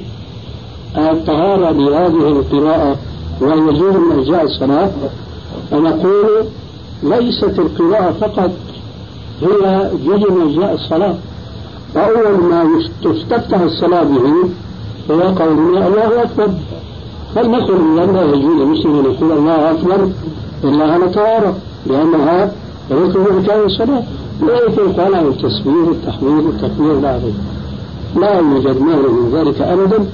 [0.96, 2.96] الطهارة لهذه القراءة
[3.40, 4.90] وهي جزء من أجزاء الصلاة؟
[5.70, 6.44] فنقول
[7.02, 8.50] ليست القراءة فقط
[9.42, 11.14] هي جزء من أجزاء الصلاة.
[11.94, 12.64] فأول ما
[13.04, 14.32] تستفتح الصلاة به
[15.10, 16.48] هو قولنا الله أكبر.
[17.34, 20.08] فلنقل لا يجوز لمسلم أن يقول الله أكبر
[20.64, 21.54] إلا على طهارة
[21.86, 22.52] لأنها
[22.90, 24.02] ركن من أركان الصلاة.
[24.46, 27.20] لا قال عن التسبيح التحميد التكبير لا
[28.16, 30.06] لا يوجد مانع من ذلك أبدا.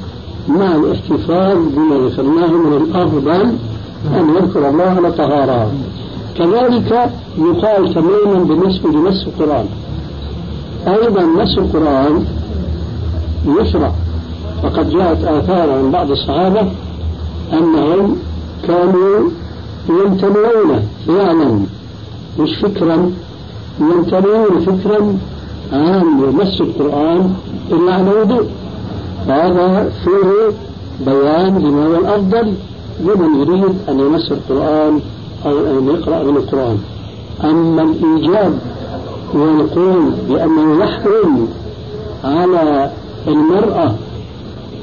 [0.49, 3.31] مع الاحتفاظ بما ذكرناه من الأفضل
[4.15, 5.73] أن يذكر الله على طهارة
[6.39, 9.67] كذلك يقال تماما بالنسبة لمس القرآن.
[10.89, 12.25] أيضا مس القرآن
[13.47, 13.93] يشرع.
[14.65, 16.69] وقد جاءت آثار عن بعض الصحابة
[17.53, 18.17] أنهم
[18.67, 19.31] كانوا
[19.89, 21.61] يمتنعون فعلا
[22.39, 23.11] مش فكرا
[23.81, 25.19] يمتنعون فكرا
[25.73, 26.05] عن
[26.41, 27.35] مس القرآن
[27.73, 28.47] إلا على وضوء.
[29.29, 30.55] هذا فيه
[31.07, 32.55] بيان لما هو الأفضل
[33.05, 35.01] لمن يريد أن يمس القرآن
[35.47, 36.79] أو أن يقرأ من القرآن.
[37.45, 38.59] أما الإيجاب
[39.35, 41.49] ونقول بأنه يحرم
[42.25, 42.91] على
[43.29, 43.95] المرأة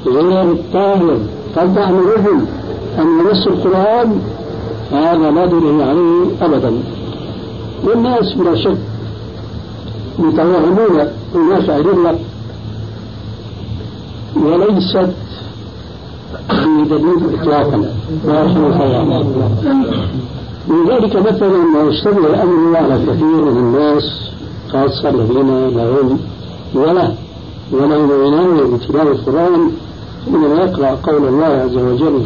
[0.06, 1.18] غير الطاهر
[1.56, 2.44] تضع الرجل
[2.98, 4.20] أن يمس القرآن
[4.92, 6.72] هذا لا دليل عليه أبدا.
[7.84, 8.78] والناس بلا شك
[10.18, 12.18] متوهمون هناك أدلة
[14.36, 15.10] وليست
[16.50, 17.84] بدليل إطلاقا.
[20.68, 24.30] لذلك مثلا ما يشتبه الأمر على كثير من الناس
[24.74, 26.18] خاصة الذين علم
[26.74, 27.12] ولا
[27.72, 29.70] ولهم عناية بتلاوة القرآن
[30.24, 32.22] حينما يقرأ قول الله عز وجل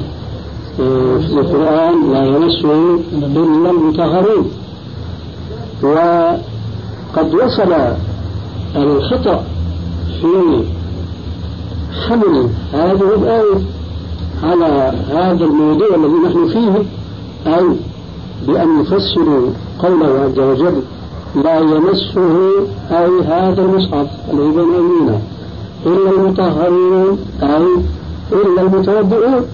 [0.80, 4.50] آه، في القرآن لا يمسه إلا المطهرون.
[5.82, 7.72] وقد وصل
[8.76, 9.44] الخطأ
[10.20, 10.62] في
[12.08, 13.60] حمل هذه الآية
[14.42, 16.82] على هذا الموضوع الذي نحن فيه
[17.54, 17.66] أي
[18.46, 20.82] بأن يفسروا قوله عز وجل
[21.34, 22.50] لا يمسه
[22.90, 25.18] أي هذا المصحف الذي بين أيدينا
[25.86, 27.66] إلا المطهرون أي
[28.32, 29.44] إلا المتوضئون.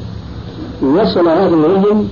[0.82, 2.08] وصل هذا العلم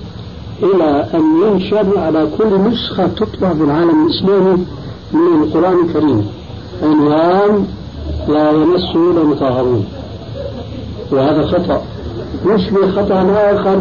[0.63, 4.65] إلى أن ينشر على كل نسخة تطبع في العالم الإسلامي
[5.13, 6.27] من القرآن الكريم.
[6.83, 7.67] عنوان
[8.29, 9.85] لا يمسه إلا المطهرون.
[11.13, 11.83] وهذا خطأ.
[12.47, 13.79] يشبه خطأ آخر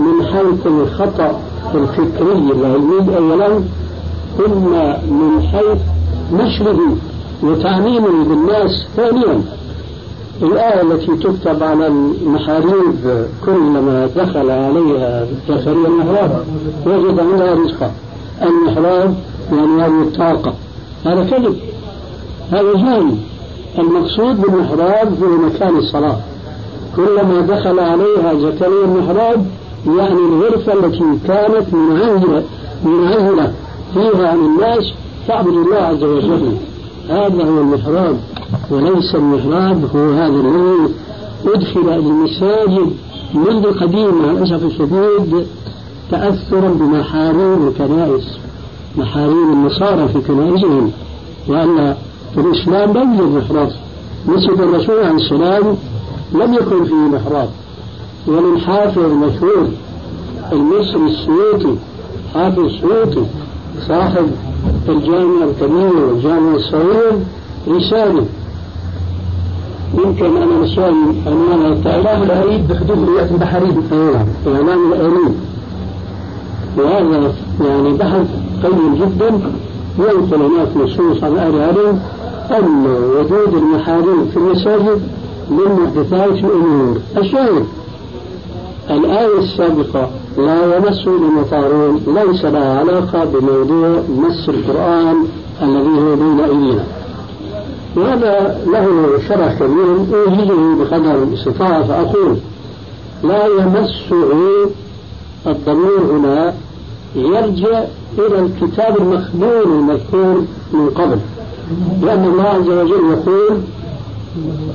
[0.00, 1.40] من حيث الخطأ
[1.74, 3.60] الفكري العلمي أولا.
[4.38, 4.70] ثم
[5.14, 5.78] من حيث
[6.32, 6.96] نشره
[7.42, 9.42] وتعميمه بالناس ثانيا.
[10.42, 16.44] الآية التي تكتب على المحاريب كلما دخل عليها زكريا المحراب
[16.86, 17.92] وجد عندها رزقا.
[18.42, 19.14] المحراب
[19.52, 20.54] يعني هذه الطاقة.
[21.06, 21.56] هذا كذب.
[22.52, 23.16] هذا جهل
[23.78, 26.16] المقصود بالمحراب هو مكان الصلاة.
[26.96, 29.46] كلما دخل عليها زكريا المحراب
[29.86, 32.42] يعني الغرفة التي كانت منعزلة
[32.84, 33.52] منعزلة.
[33.94, 34.92] فيها عن الناس
[35.28, 36.56] تعبد الله عز وجل.
[37.08, 38.16] هذا هو المحراب
[38.70, 40.94] وليس المحراب هو هذا الذي
[41.46, 42.92] أدخل المساجد
[43.34, 45.46] منذ قديم مع الأسف الشديد
[46.10, 48.38] تأثرا بمحاريم الكنائس.
[48.96, 50.92] محاريم النصارى في كنائسهم
[51.48, 51.94] لأن
[52.34, 53.70] في الإسلام لم يوجد محراب.
[54.26, 55.76] مسجد الرسول عليه السلام
[56.32, 57.48] لم يكن فيه محراب.
[58.26, 59.68] وللحافظ المشهور
[60.52, 61.76] المصري السيوطي
[62.34, 63.26] حافظ السيوطي
[63.88, 64.30] صاحب
[64.88, 67.12] الجامع الكبير والجامع الصغير
[67.68, 68.24] رسالة
[69.94, 73.82] يمكن أنا نسوي عنوان إعلام الأريد بحدود رؤية البحرين
[74.46, 75.34] إعلام الأريد
[76.78, 78.26] وهذا يعني بحث
[78.62, 79.40] قيم جدا
[79.98, 82.00] ينقل هناك نصوص عن أهل العلم
[82.50, 85.00] أن وجود المحاريم في المساجد
[85.50, 86.98] من محدثات الأمور.
[87.18, 87.64] الشاهد
[88.90, 95.26] الآية السابقة لا يمس المطارون ليس لها علاقة بموضوع مس القرآن
[95.62, 96.84] الذي هو بين أيدينا
[97.96, 102.36] وهذا له شرح كبير أوجده بقدر الاستطاعة فأقول
[103.24, 104.70] لا يمسه
[105.46, 106.54] الضمير هنا
[107.16, 107.84] يرجع
[108.18, 111.18] إلى الكتاب المخبور المذكور من قبل
[112.02, 113.60] لأن الله عز وجل يقول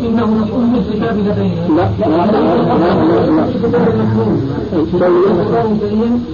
[0.01, 1.67] إنه مفعول بالكتاب لدينا.
[1.75, 3.55] لا لا لا لا لا في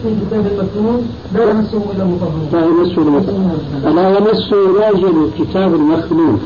[0.09, 2.49] الكتاب المكتوب لا يمسه إلا المطهرون.
[2.53, 3.51] لا يمسه المطهرون.
[3.87, 6.39] ألا يمسه راجل الكتاب المخلوق.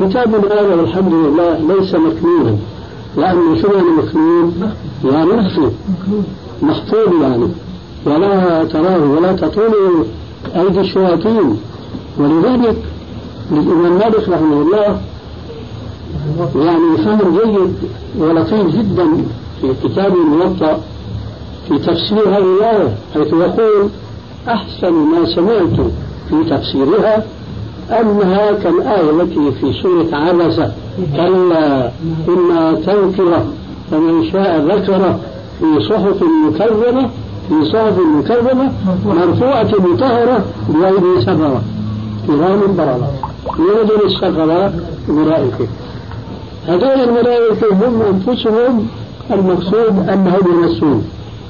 [0.00, 2.56] كتاب هذا والحمد لله ليس مكنونا.
[3.16, 4.74] لأنه شو يعني مكنون؟
[5.04, 5.70] يعني مخفي.
[6.62, 7.48] محفوظ يعني.
[8.06, 10.04] ولا تراه ولا تطول
[10.56, 11.56] أيدي الشياطين.
[12.18, 12.76] ولذلك
[13.52, 15.00] للإمام مالك رحمه الله
[16.56, 17.74] يعني فهم جيد
[18.18, 19.06] ولطيف جدا
[19.60, 20.80] في كتابه الموطأ
[21.68, 23.88] في تفسير هذه الآية حيث يقول
[24.48, 25.86] أحسن ما سمعت
[26.28, 27.24] في تفسيرها
[27.90, 30.72] أنها كالآية التي في سورة عبسة
[31.16, 31.90] كلا
[32.28, 33.46] إنها تذكرة
[33.90, 35.20] فمن شاء ذكره
[35.60, 37.10] في صحف مكرمة
[37.48, 38.72] في صحف مكرمة
[39.06, 41.62] مرفوعة مطهرة بأيدي سفرة
[42.26, 43.12] كرام بررة
[43.58, 44.72] ينزل السفرة
[45.08, 45.66] الملائكة
[46.68, 48.86] هذول الملائكة هم أنفسهم
[49.30, 51.04] المقصود أنهم يمسون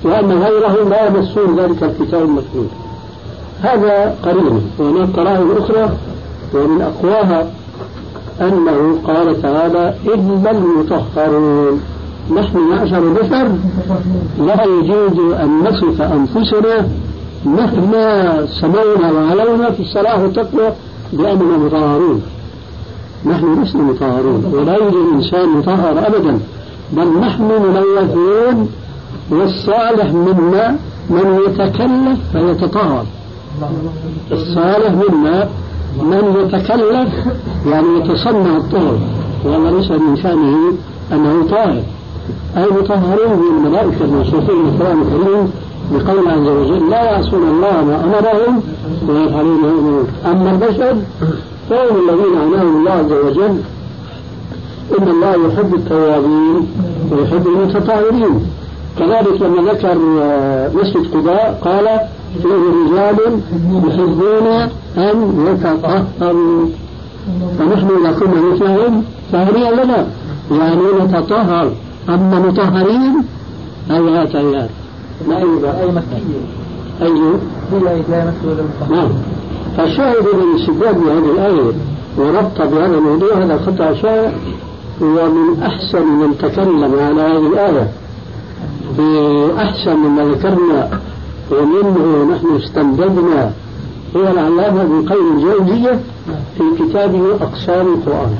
[0.04, 2.66] وأن غيرهم لا يمسون ذلك الكتاب المكتوب.
[3.62, 4.62] هذا قريب.
[4.78, 5.90] وهناك قرائن أخرى
[6.54, 7.46] ومن أقواها
[8.40, 11.80] أنه قال تعالى إلا المطهرون
[12.36, 13.48] نحن معشر بشر
[14.38, 16.88] لا يجوز أن نصف أنفسنا
[17.44, 20.72] مهما سمونا وعلونا في الصلاة والتقوى
[21.12, 22.22] بأننا مطهرون.
[23.26, 26.38] نحن لسنا مطهرون ولا يوجد إنسان مطهر أبدا
[26.92, 28.68] بل نحن ملوثون
[29.30, 30.76] والصالح منا
[31.10, 33.04] من يتكلف فيتطهر.
[34.32, 35.48] الصالح منا
[36.02, 37.08] من يتكلف
[37.66, 38.98] يعني يتصنع الطهر
[39.44, 40.72] وهذا ليس من شأنه
[41.12, 41.82] أنه طاهر.
[42.56, 45.50] أي مطهرون من الملائكة الموصوفين بالقرآن الكريم
[45.92, 48.62] بقول عز وجل لا يعصون الله ما أمرهم
[49.08, 50.96] ويفعلون ما أما البشر
[51.70, 53.56] فهم الذين عناهم الله عز وجل
[54.98, 56.68] إن الله يحب التوابين
[57.12, 58.46] ويحب المتطهرين.
[58.98, 59.98] كذلك لما ذكر
[60.74, 61.86] مسجد قباء قال
[62.42, 62.48] فيه
[62.82, 63.40] رجال
[63.86, 64.46] يحبون
[64.96, 66.66] أن يتطهروا.
[67.58, 70.06] فنحن إذا كنا مثلهم فهنيئا لنا.
[70.50, 71.72] يعني نتطهر.
[72.08, 73.24] أما مطهرين
[73.90, 74.70] هيهات هيهات
[75.28, 75.44] ما أي
[77.02, 78.32] أي؟ لا
[78.90, 79.08] نعم.
[79.76, 81.72] فالشاهد من استدلال بهذه الآية
[82.18, 84.32] وربط بهذا الموضوع هذا خطأ شائع
[85.00, 87.88] ومن أحسن من تكلم على هذه الآية.
[88.98, 91.00] بأحسن مما ذكرنا
[91.50, 93.52] ومنه نحن استمددنا
[94.16, 96.00] هو العلامة ابن القيم الجوزية
[96.58, 98.36] في كتابه أقسام القرآن.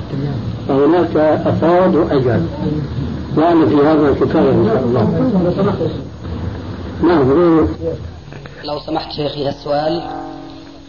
[0.69, 2.43] فهناك أفاد وأجل.
[3.37, 5.05] وأنا في هذا الكتاب إن شاء الله.
[7.03, 7.29] نعم
[8.65, 10.03] لو سمحت شيخي السؤال.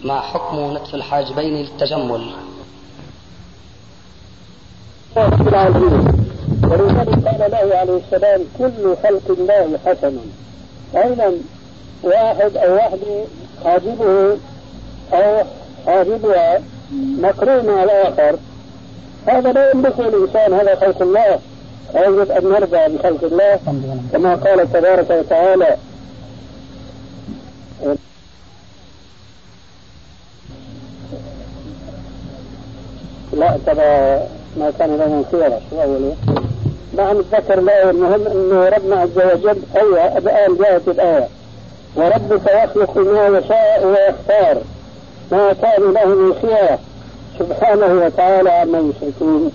[0.03, 2.29] ما حكم نتف الحاجبين للتجمل؟
[6.63, 10.17] ولذلك قال له عليه السلام كل خلق الله حسن
[10.95, 11.33] أيضا
[12.03, 13.23] واحد أو واحدة
[13.63, 14.37] حاجبه
[15.13, 15.43] أو
[15.85, 16.61] حاجبها
[17.19, 18.37] مقرون على الآخر
[19.27, 21.39] هذا لا يملكه الإنسان هذا خلق الله
[21.95, 23.59] يجب أن نرضى بخلق الله.
[24.13, 25.77] كما قال تبارك وتعالى
[33.37, 34.27] لا ترى
[34.59, 36.15] ما كان له خيرة شو أوله
[36.97, 41.27] نعم ذكر الآية المهم أنه ربنا عز وجل أيوة الآن جاءت الآية.
[41.95, 44.61] وربك يخلق ما يشاء ويختار.
[45.31, 46.79] ما كان له من خيرة
[47.39, 49.51] سبحانه وتعالى عما يشركون.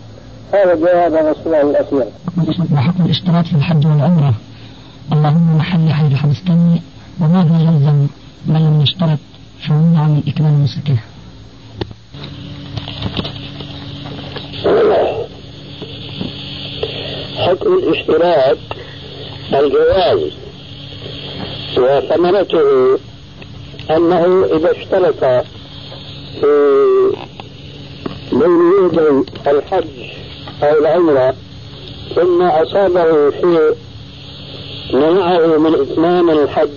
[0.52, 2.04] هذا جواب رسول الله الأخير.
[2.72, 4.34] وحكم الاشتراط في الحج والعمرة.
[5.12, 6.82] اللهم محل حيث حبستني
[7.20, 8.06] وماذا يلزم
[8.46, 9.18] من لم يشترط
[9.68, 10.54] فمنع من إكمال
[17.38, 18.58] حكم الاشتراك
[19.54, 20.20] الجواز
[21.76, 22.98] وثمرته
[23.90, 25.44] أنه إذا اشترط
[26.40, 27.12] في
[28.32, 29.84] بين يدي الحج
[30.62, 31.34] أو العمرة
[32.14, 33.74] ثم أصابه شيء
[34.92, 36.68] منعه من إتمام الحج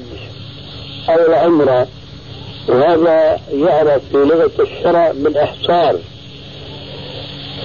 [1.09, 1.87] أو العمرة
[2.67, 5.99] وهذا يعرف في لغة الشرع بالإحصار.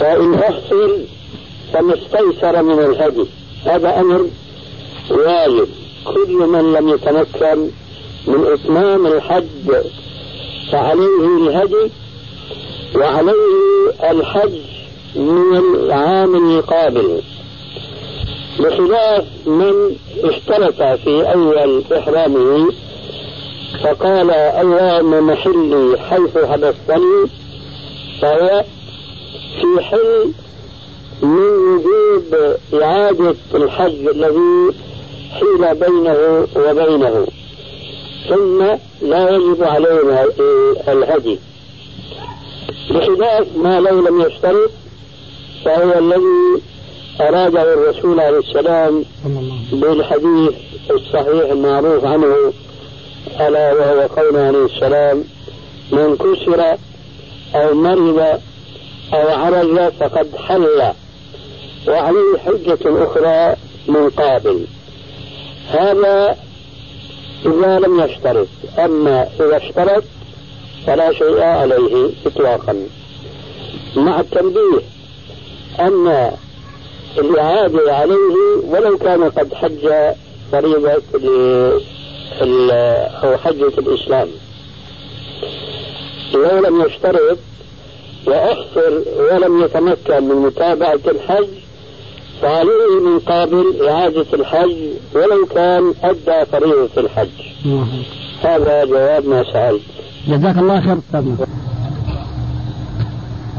[0.01, 0.89] فإن أحصر
[1.73, 3.25] فما استيسر من الهدي.
[3.65, 4.27] هذا أمر
[5.11, 5.69] واجب.
[6.05, 7.71] كل من لم يتمكن
[8.27, 9.45] من إتمام الحج
[10.73, 11.91] فعليه الهدي
[12.95, 14.59] وعليه الحج
[15.17, 17.23] من العام القابل.
[18.59, 22.73] بخلاف من اشترط في أول إحرامه
[23.83, 27.27] فقال اللهم محلي حيث حبستني
[28.23, 28.65] فهو
[29.61, 30.33] في حل
[31.23, 34.75] من وجوب إعادة الحج الذي
[35.33, 37.27] حيل بينه وبينه
[38.29, 38.63] ثم
[39.03, 40.25] لا يجب علينا
[40.89, 41.39] الهدي.
[42.91, 44.71] بخلاف ما لو لم يشترط
[45.65, 46.63] فهو الذي
[47.21, 49.05] أراده الرسول عليه السلام
[49.73, 50.55] بالحديث
[50.91, 52.53] الصحيح المعروف عنه
[53.41, 55.25] ألا وهو قول عليه السلام
[55.93, 56.77] من كسر
[57.55, 58.41] أو مرض
[59.15, 60.93] أو عرج فقد حل.
[61.89, 63.57] وعليه حجة أخرى
[63.89, 64.67] من قابل.
[65.69, 66.37] هذا
[67.47, 68.49] إذا لم يشترط.
[68.79, 70.05] أما إذا اشترط
[70.87, 72.87] فلا شيء عليه إطلاقا.
[73.97, 74.81] مع التنبيه
[75.81, 76.31] أن
[77.19, 79.89] الإعادة عليه ولو كان قد حج
[80.53, 81.03] فريضة
[83.25, 84.29] أو حجة الإسلام.
[86.35, 87.39] لو لم يشترط
[88.27, 88.93] وأحصر
[89.33, 91.49] ولم يتمكن من متابعة الحج
[92.43, 94.77] فعليه من قابل إعادة الحج
[95.15, 97.29] ولو كان أدى فريضة الحج.
[98.43, 99.83] هذا جواب ما سألت.
[100.29, 100.97] جزاك الله خير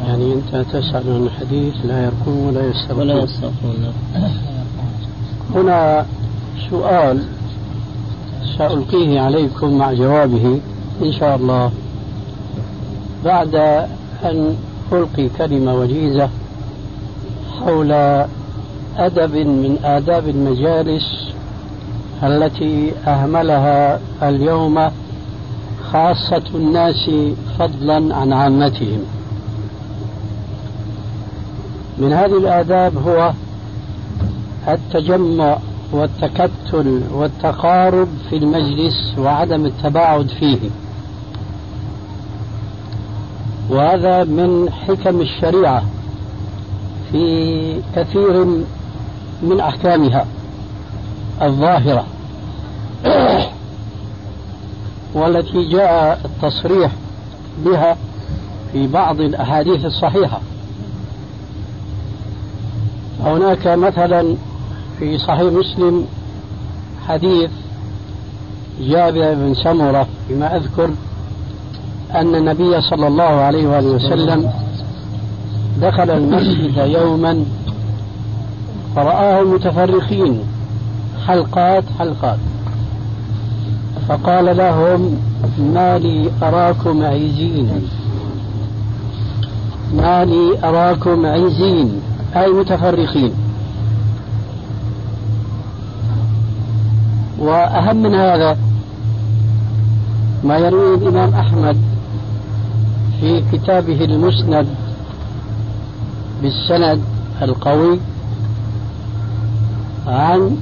[0.07, 3.93] يعني أنت تسأل عن الحديث لا يرقون ولا يستغفرون ولا يستغفرون
[5.55, 6.05] هنا
[6.69, 7.23] سؤال
[8.57, 10.59] سألقيه عليكم مع جوابه
[11.01, 11.71] إن شاء الله.
[13.25, 13.87] بعد
[14.23, 14.55] أن
[14.91, 16.29] ألقي كلمة وجيزة
[17.59, 17.91] حول
[18.97, 21.31] أدب من آداب المجالس
[22.23, 24.89] التي أهملها اليوم
[25.91, 27.09] خاصة الناس
[27.59, 28.99] فضلا عن عامتهم.
[31.97, 33.33] من هذه الآداب هو
[34.67, 35.57] التجمع
[35.91, 40.57] والتكتل والتقارب في المجلس وعدم التباعد فيه.
[43.69, 45.83] وهذا من حكم الشريعة
[47.11, 48.45] في كثير
[49.43, 50.25] من أحكامها
[51.41, 52.05] الظاهرة.
[55.15, 56.91] والتي جاء التصريح
[57.65, 57.97] بها
[58.71, 60.41] في بعض الأحاديث الصحيحة.
[63.23, 64.35] هناك مثلا
[64.99, 66.05] في صحيح مسلم
[67.07, 67.51] حديث
[68.79, 70.89] جابر بن سمرة فيما أذكر
[72.15, 74.51] أن النبي صلى الله عليه وآله وسلم
[75.81, 77.45] دخل المسجد يوما
[78.95, 80.39] فرآه متفرقين
[81.27, 82.37] حلقات حلقات.
[84.07, 85.19] فقال لهم
[85.59, 87.87] ما لي أراكم عيزين
[89.93, 92.01] ما لي أراكم عيزين
[92.35, 93.31] أي متفرقين
[97.39, 98.57] وأهم من هذا
[100.43, 101.77] ما يرويه الإمام أحمد
[103.21, 104.67] في كتابه المسند
[106.41, 107.01] بالسند
[107.41, 107.99] القوي
[110.07, 110.57] عن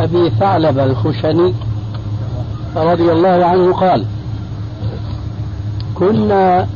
[0.00, 1.54] أبي ثعلب الخشني
[2.76, 4.04] رضي الله عنه قال
[5.94, 6.66] كنا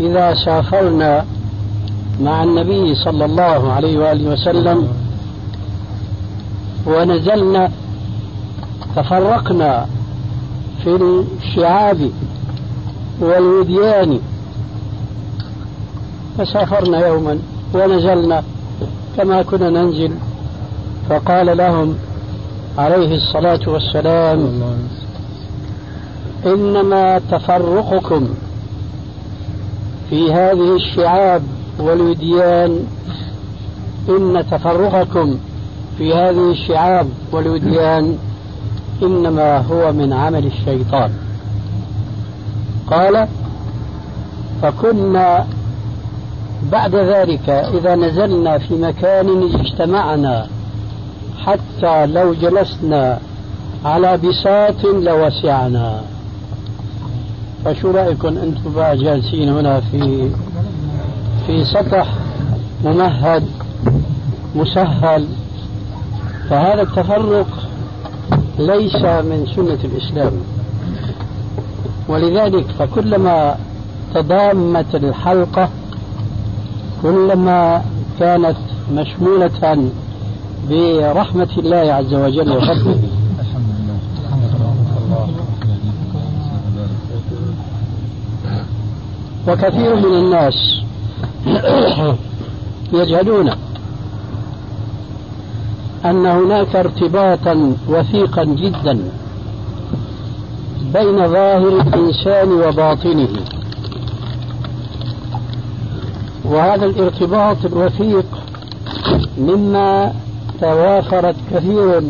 [0.00, 1.24] إذا سافرنا
[2.20, 4.88] مع النبي صلى الله عليه وآله وسلم
[6.86, 7.70] ونزلنا
[8.96, 9.86] تفرقنا
[10.84, 10.96] في
[11.42, 12.10] الشعاب
[13.20, 14.20] والوديان
[16.38, 17.38] فسافرنا يوما
[17.74, 18.42] ونزلنا
[19.16, 20.12] كما كنا ننزل.
[21.08, 21.94] فقال لهم
[22.78, 24.62] عليه الصلاة والسلام
[26.46, 28.28] إنما تفرقكم
[30.10, 31.42] في هذه الشعاب
[31.78, 32.86] والوديان.
[34.08, 35.38] إن تفرقكم
[35.98, 38.18] في هذه الشعاب والوديان
[39.02, 41.12] إنما هو من عمل الشيطان.
[42.86, 43.28] قال
[44.62, 45.46] فكنا
[46.70, 50.46] بعد ذلك إذا نزلنا في مكان اجتمعنا
[51.38, 53.18] حتى لو جلسنا
[53.84, 56.02] على بساط لوسعنا.
[57.64, 60.30] فشو رأيكم أنتم بقى جالسين هنا في
[61.46, 62.08] في سطح
[62.84, 63.44] ممهد
[64.54, 65.26] مسهل؟
[66.50, 67.46] فهذا التفرق
[68.58, 70.32] ليس من سنة الإسلام.
[72.08, 73.56] ولذلك فكلما
[74.14, 75.68] تضامت الحلقة
[77.02, 77.82] كلما
[78.20, 78.56] كانت
[78.92, 79.90] مشمولة
[80.70, 82.98] برحمة الله عز وجل وفضله.
[89.48, 90.82] وكثير من الناس
[92.92, 93.50] يجهلون
[96.04, 98.98] أن هناك ارتباطا وثيقا جدا
[100.94, 103.28] بين ظاهر الإنسان وباطنه.
[106.52, 108.24] وهذا الارتباط الوثيق
[109.38, 110.12] مما
[110.60, 112.02] توافرت كثير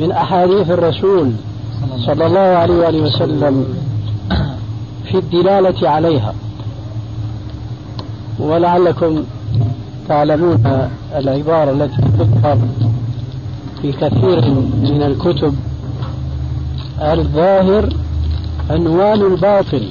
[0.00, 1.32] من أحاديث الرسول
[2.06, 3.64] صلى الله عليه وآله وسلم
[5.04, 6.34] في الدلالة عليها.
[8.38, 9.24] ولعلكم
[10.08, 12.58] تعلمون العبارة التي تذكر
[13.82, 14.50] في كثير
[14.82, 15.54] من الكتب.
[17.00, 17.88] الظاهر
[18.70, 19.82] عنوان الباطن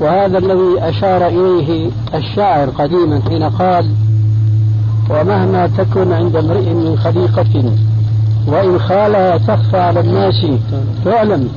[0.00, 3.90] وهذا الذي أشار إليه الشاعر قديما حين قال
[5.10, 7.72] ومهما تكن عند امرئ من خليقة
[8.46, 10.46] وإن خالها تخفى على الناس
[11.04, 11.48] تعلم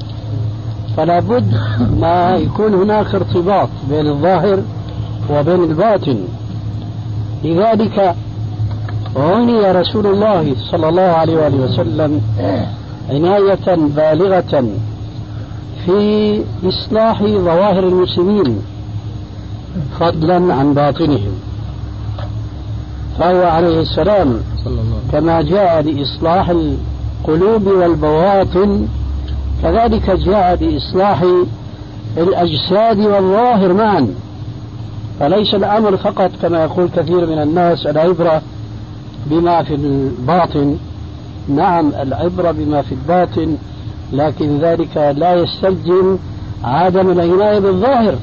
[0.98, 1.54] فلا بد
[2.00, 4.60] ما يكون هناك ارتباط بين الظاهر
[5.30, 6.18] وبين الباطن.
[7.44, 8.16] لذلك
[9.16, 12.22] عني رسول الله صلى الله عليه وآله وسلم
[13.10, 14.70] عناية بالغة
[15.90, 18.62] في إصلاح ظواهر المسلمين
[20.00, 21.32] فضلا عن باطنهم.
[23.20, 24.40] فهو عليه السلام
[25.12, 28.88] كما جاء لإصلاح القلوب والبواطن
[29.64, 31.26] كذلك جاء بإصلاح
[32.18, 34.08] الأجساد والظاهر معا.
[35.20, 38.42] فليس الأمر فقط كما يقول كثير من الناس العبرة
[39.26, 40.78] بما في الباطن.
[41.50, 43.58] نعم العبرة بما في الباطن
[44.14, 46.18] لكن ذلك لا يستلزم
[46.64, 48.16] عدم العناية بالظاهر.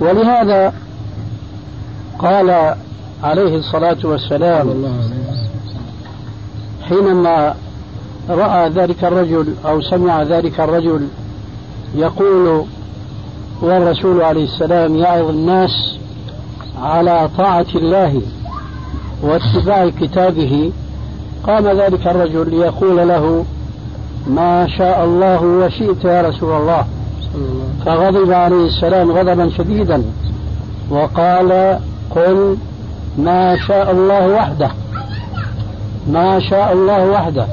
[0.00, 0.72] ولهذا
[2.18, 2.74] قال
[3.22, 4.84] عليه الصلاة والسلام
[6.88, 7.54] حينما
[8.30, 11.08] رأى ذلك الرجل أو سمع ذلك الرجل
[11.94, 12.64] يقول
[13.62, 15.98] والرسول عليه السلام يعظ الناس
[16.82, 18.22] على طاعة الله
[19.22, 20.72] واتباع كتابه
[21.46, 23.44] قام ذلك الرجل ليقول له
[24.26, 26.86] ما شاء الله وشئت يا رسول الله.
[27.86, 30.02] فغضب عليه السلام غضبا شديدا.
[30.90, 31.78] وقال
[32.10, 32.56] قل
[33.18, 34.70] ما شاء الله وحده.
[36.10, 37.46] ما شاء الله وحده.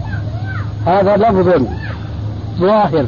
[0.85, 1.65] هذا لفظ
[2.59, 3.05] ظاهر.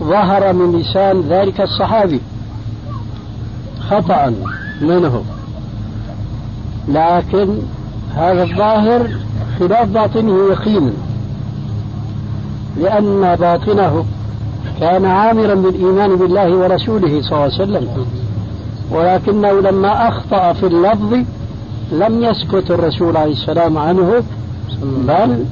[0.00, 2.20] ظهر من لسان ذلك الصحابي.
[3.90, 4.34] خطأ
[4.80, 5.24] منه.
[6.88, 7.58] لكن
[8.14, 9.08] هذا الظاهر
[9.58, 10.92] خلاف باطنه يقينا
[12.80, 14.04] لأن باطنه
[14.80, 18.06] كان عامرا بالإيمان بالله ورسوله صلى الله عليه وسلم.
[18.90, 21.14] ولكنه لما أخطأ في اللفظ
[21.92, 24.22] لم يسكت الرسول عليه السلام عنه
[24.82, 25.44] بل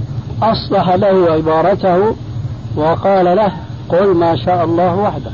[0.42, 2.14] أصلح له عبارته
[2.76, 3.52] وقال له
[3.88, 5.30] قل ما شاء الله وحده.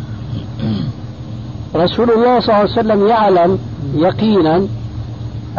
[1.77, 3.59] رسول الله صلى الله عليه وسلم يعلم
[3.95, 4.67] يقينا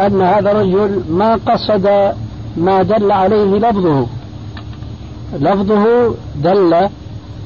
[0.00, 2.12] أن هذا الرجل ما قصد
[2.56, 4.06] ما دل عليه لفظه.
[5.40, 6.88] لفظه دل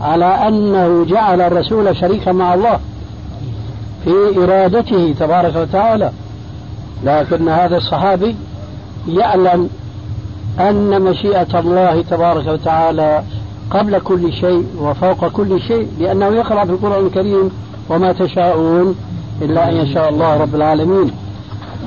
[0.00, 2.78] على أنه جعل الرسول شريكا مع الله
[4.04, 6.10] في إرادته تبارك وتعالى.
[7.04, 8.36] لكن هذا الصحابي
[9.08, 9.68] يعلم
[10.60, 13.22] أن مشيئة الله تبارك وتعالى
[13.70, 17.50] قبل كل شيء وفوق كل شيء لأنه يقرأ في القرآن الكريم
[17.88, 18.96] وما تشاءون
[19.42, 21.10] إلا أن يشاء الله رب العالمين.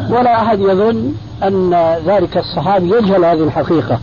[0.09, 1.13] ولا أحد يظن
[1.43, 3.99] أن ذلك الصحابي يجهل هذه الحقيقة.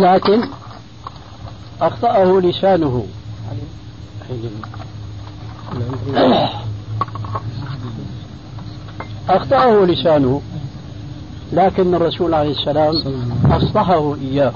[0.00, 0.40] لكن
[1.80, 3.06] أخطأه لسانه.
[9.28, 10.40] أخطأه لسانه
[11.52, 12.94] لكن الرسول عليه السلام
[13.50, 14.52] أصلحه إياه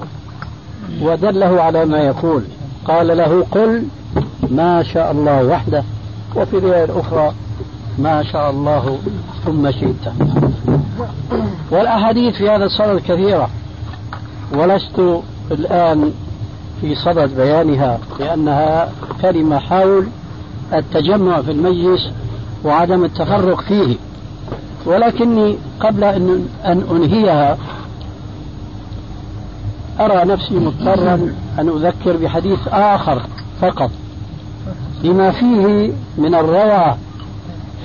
[1.01, 2.43] ودله على ما يقول.
[2.87, 3.83] قال له قل
[4.49, 5.83] ما شاء الله وحده
[6.35, 7.33] وفي رواية أخرى
[7.99, 8.97] ما شاء الله
[9.45, 10.13] ثم شئت
[11.71, 13.49] والأحاديث في هذا الصدد كثيرة
[14.53, 16.11] ولست الآن
[16.81, 18.91] في صدد بيانها لأنها
[19.21, 20.07] كلمة حول
[20.73, 22.09] التجمع في المجلس
[22.63, 23.95] وعدم التفرق فيه.
[24.85, 27.57] ولكني قبل أن أن أنهيها
[29.99, 33.21] أرى نفسي مضطرا أن أذكر بحديث آخر
[33.61, 33.91] فقط
[35.03, 36.97] بما فيه من الروعة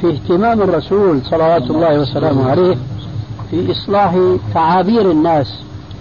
[0.00, 2.76] في اهتمام الرسول صلوات الله وسلامه عليه
[3.50, 4.16] في إصلاح
[4.54, 5.54] تعابير الناس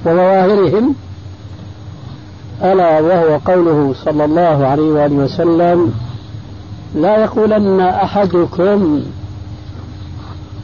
[0.05, 0.95] وظواهرهم
[2.63, 5.93] ألا وهو قوله صلى الله عليه وآله وسلم
[6.95, 9.01] لا يقولن أحدكم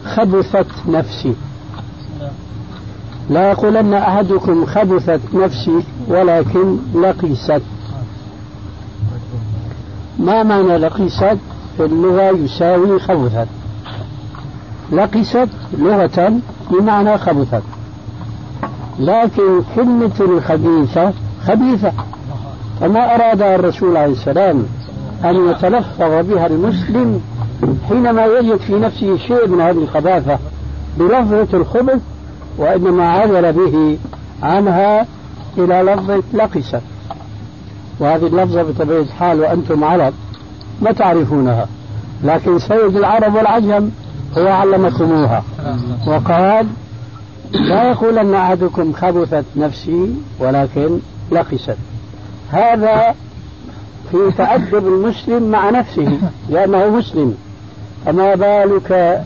[0.06, 1.34] خبثت نفسي.
[3.30, 7.62] لا يقولن أحدكم خبثت نفسي ولكن لقيست.
[10.20, 11.38] ما معنى لقيست؟
[11.78, 13.48] في اللغة يساوي خبثت.
[14.92, 16.40] لقست لغة
[16.72, 17.64] بمعنى خبثت.
[19.00, 21.14] لكن كلمة الخبيثة
[21.48, 21.92] خبيثة.
[22.80, 24.66] فما أراد الرسول عليه السلام
[25.26, 27.22] أن يتلفظ بها المسلم
[27.90, 30.40] حينما يجد في نفسه شيء من هذه الخباثة
[31.00, 32.02] بلفظة الخبث
[32.58, 33.98] وإنما عدل به
[34.44, 35.06] عنها
[35.58, 36.82] إلى لفظة لقست
[38.00, 40.14] وهذه اللفظة بطبيعة الحال وأنتم عرب
[40.82, 41.68] ما تعرفونها.
[42.24, 43.90] لكن سيد العرب والعجم
[44.38, 45.44] هو علمكموها.
[46.08, 46.68] وقال
[47.52, 51.00] لا يقولن أحدكم خبثت نفسي ولكن
[51.32, 51.78] لقست
[52.52, 53.16] هذا
[54.12, 56.20] في تأدب المسلم مع نفسه
[56.50, 57.38] لأنه مسلم.
[58.06, 59.22] فما بالك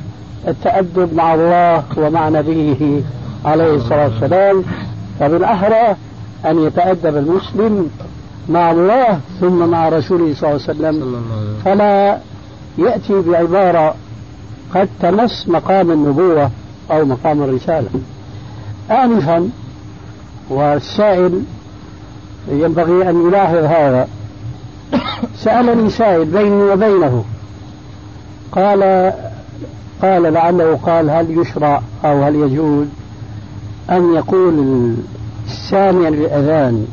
[0.48, 3.02] التأدب مع الله ومع نبيه
[3.46, 4.64] عليه الصلاة والسلام؟
[5.20, 5.96] فبالأحرى
[6.46, 7.90] أن يتأدب المسلم
[8.50, 11.26] مع الله ثم مع رسوله صلى الله عليه وسلم.
[11.66, 12.18] فلا
[12.78, 13.96] يأتي بعبارة
[14.76, 16.52] قد تمس مقام النبوة
[16.92, 17.90] أو مقام الرسالة.
[18.92, 19.50] آنفا
[20.50, 21.44] والسائل
[22.48, 24.08] ينبغي أن يلاحظ هذا.
[25.36, 27.24] سألني سائل بيني وبينه.
[28.52, 29.14] قال
[30.02, 32.88] قال لعله قال هل يشرع أو هل يجوز
[33.90, 34.54] أن يقول
[35.46, 36.88] السامع للأذان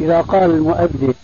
[0.00, 1.14] إذا قال المؤذن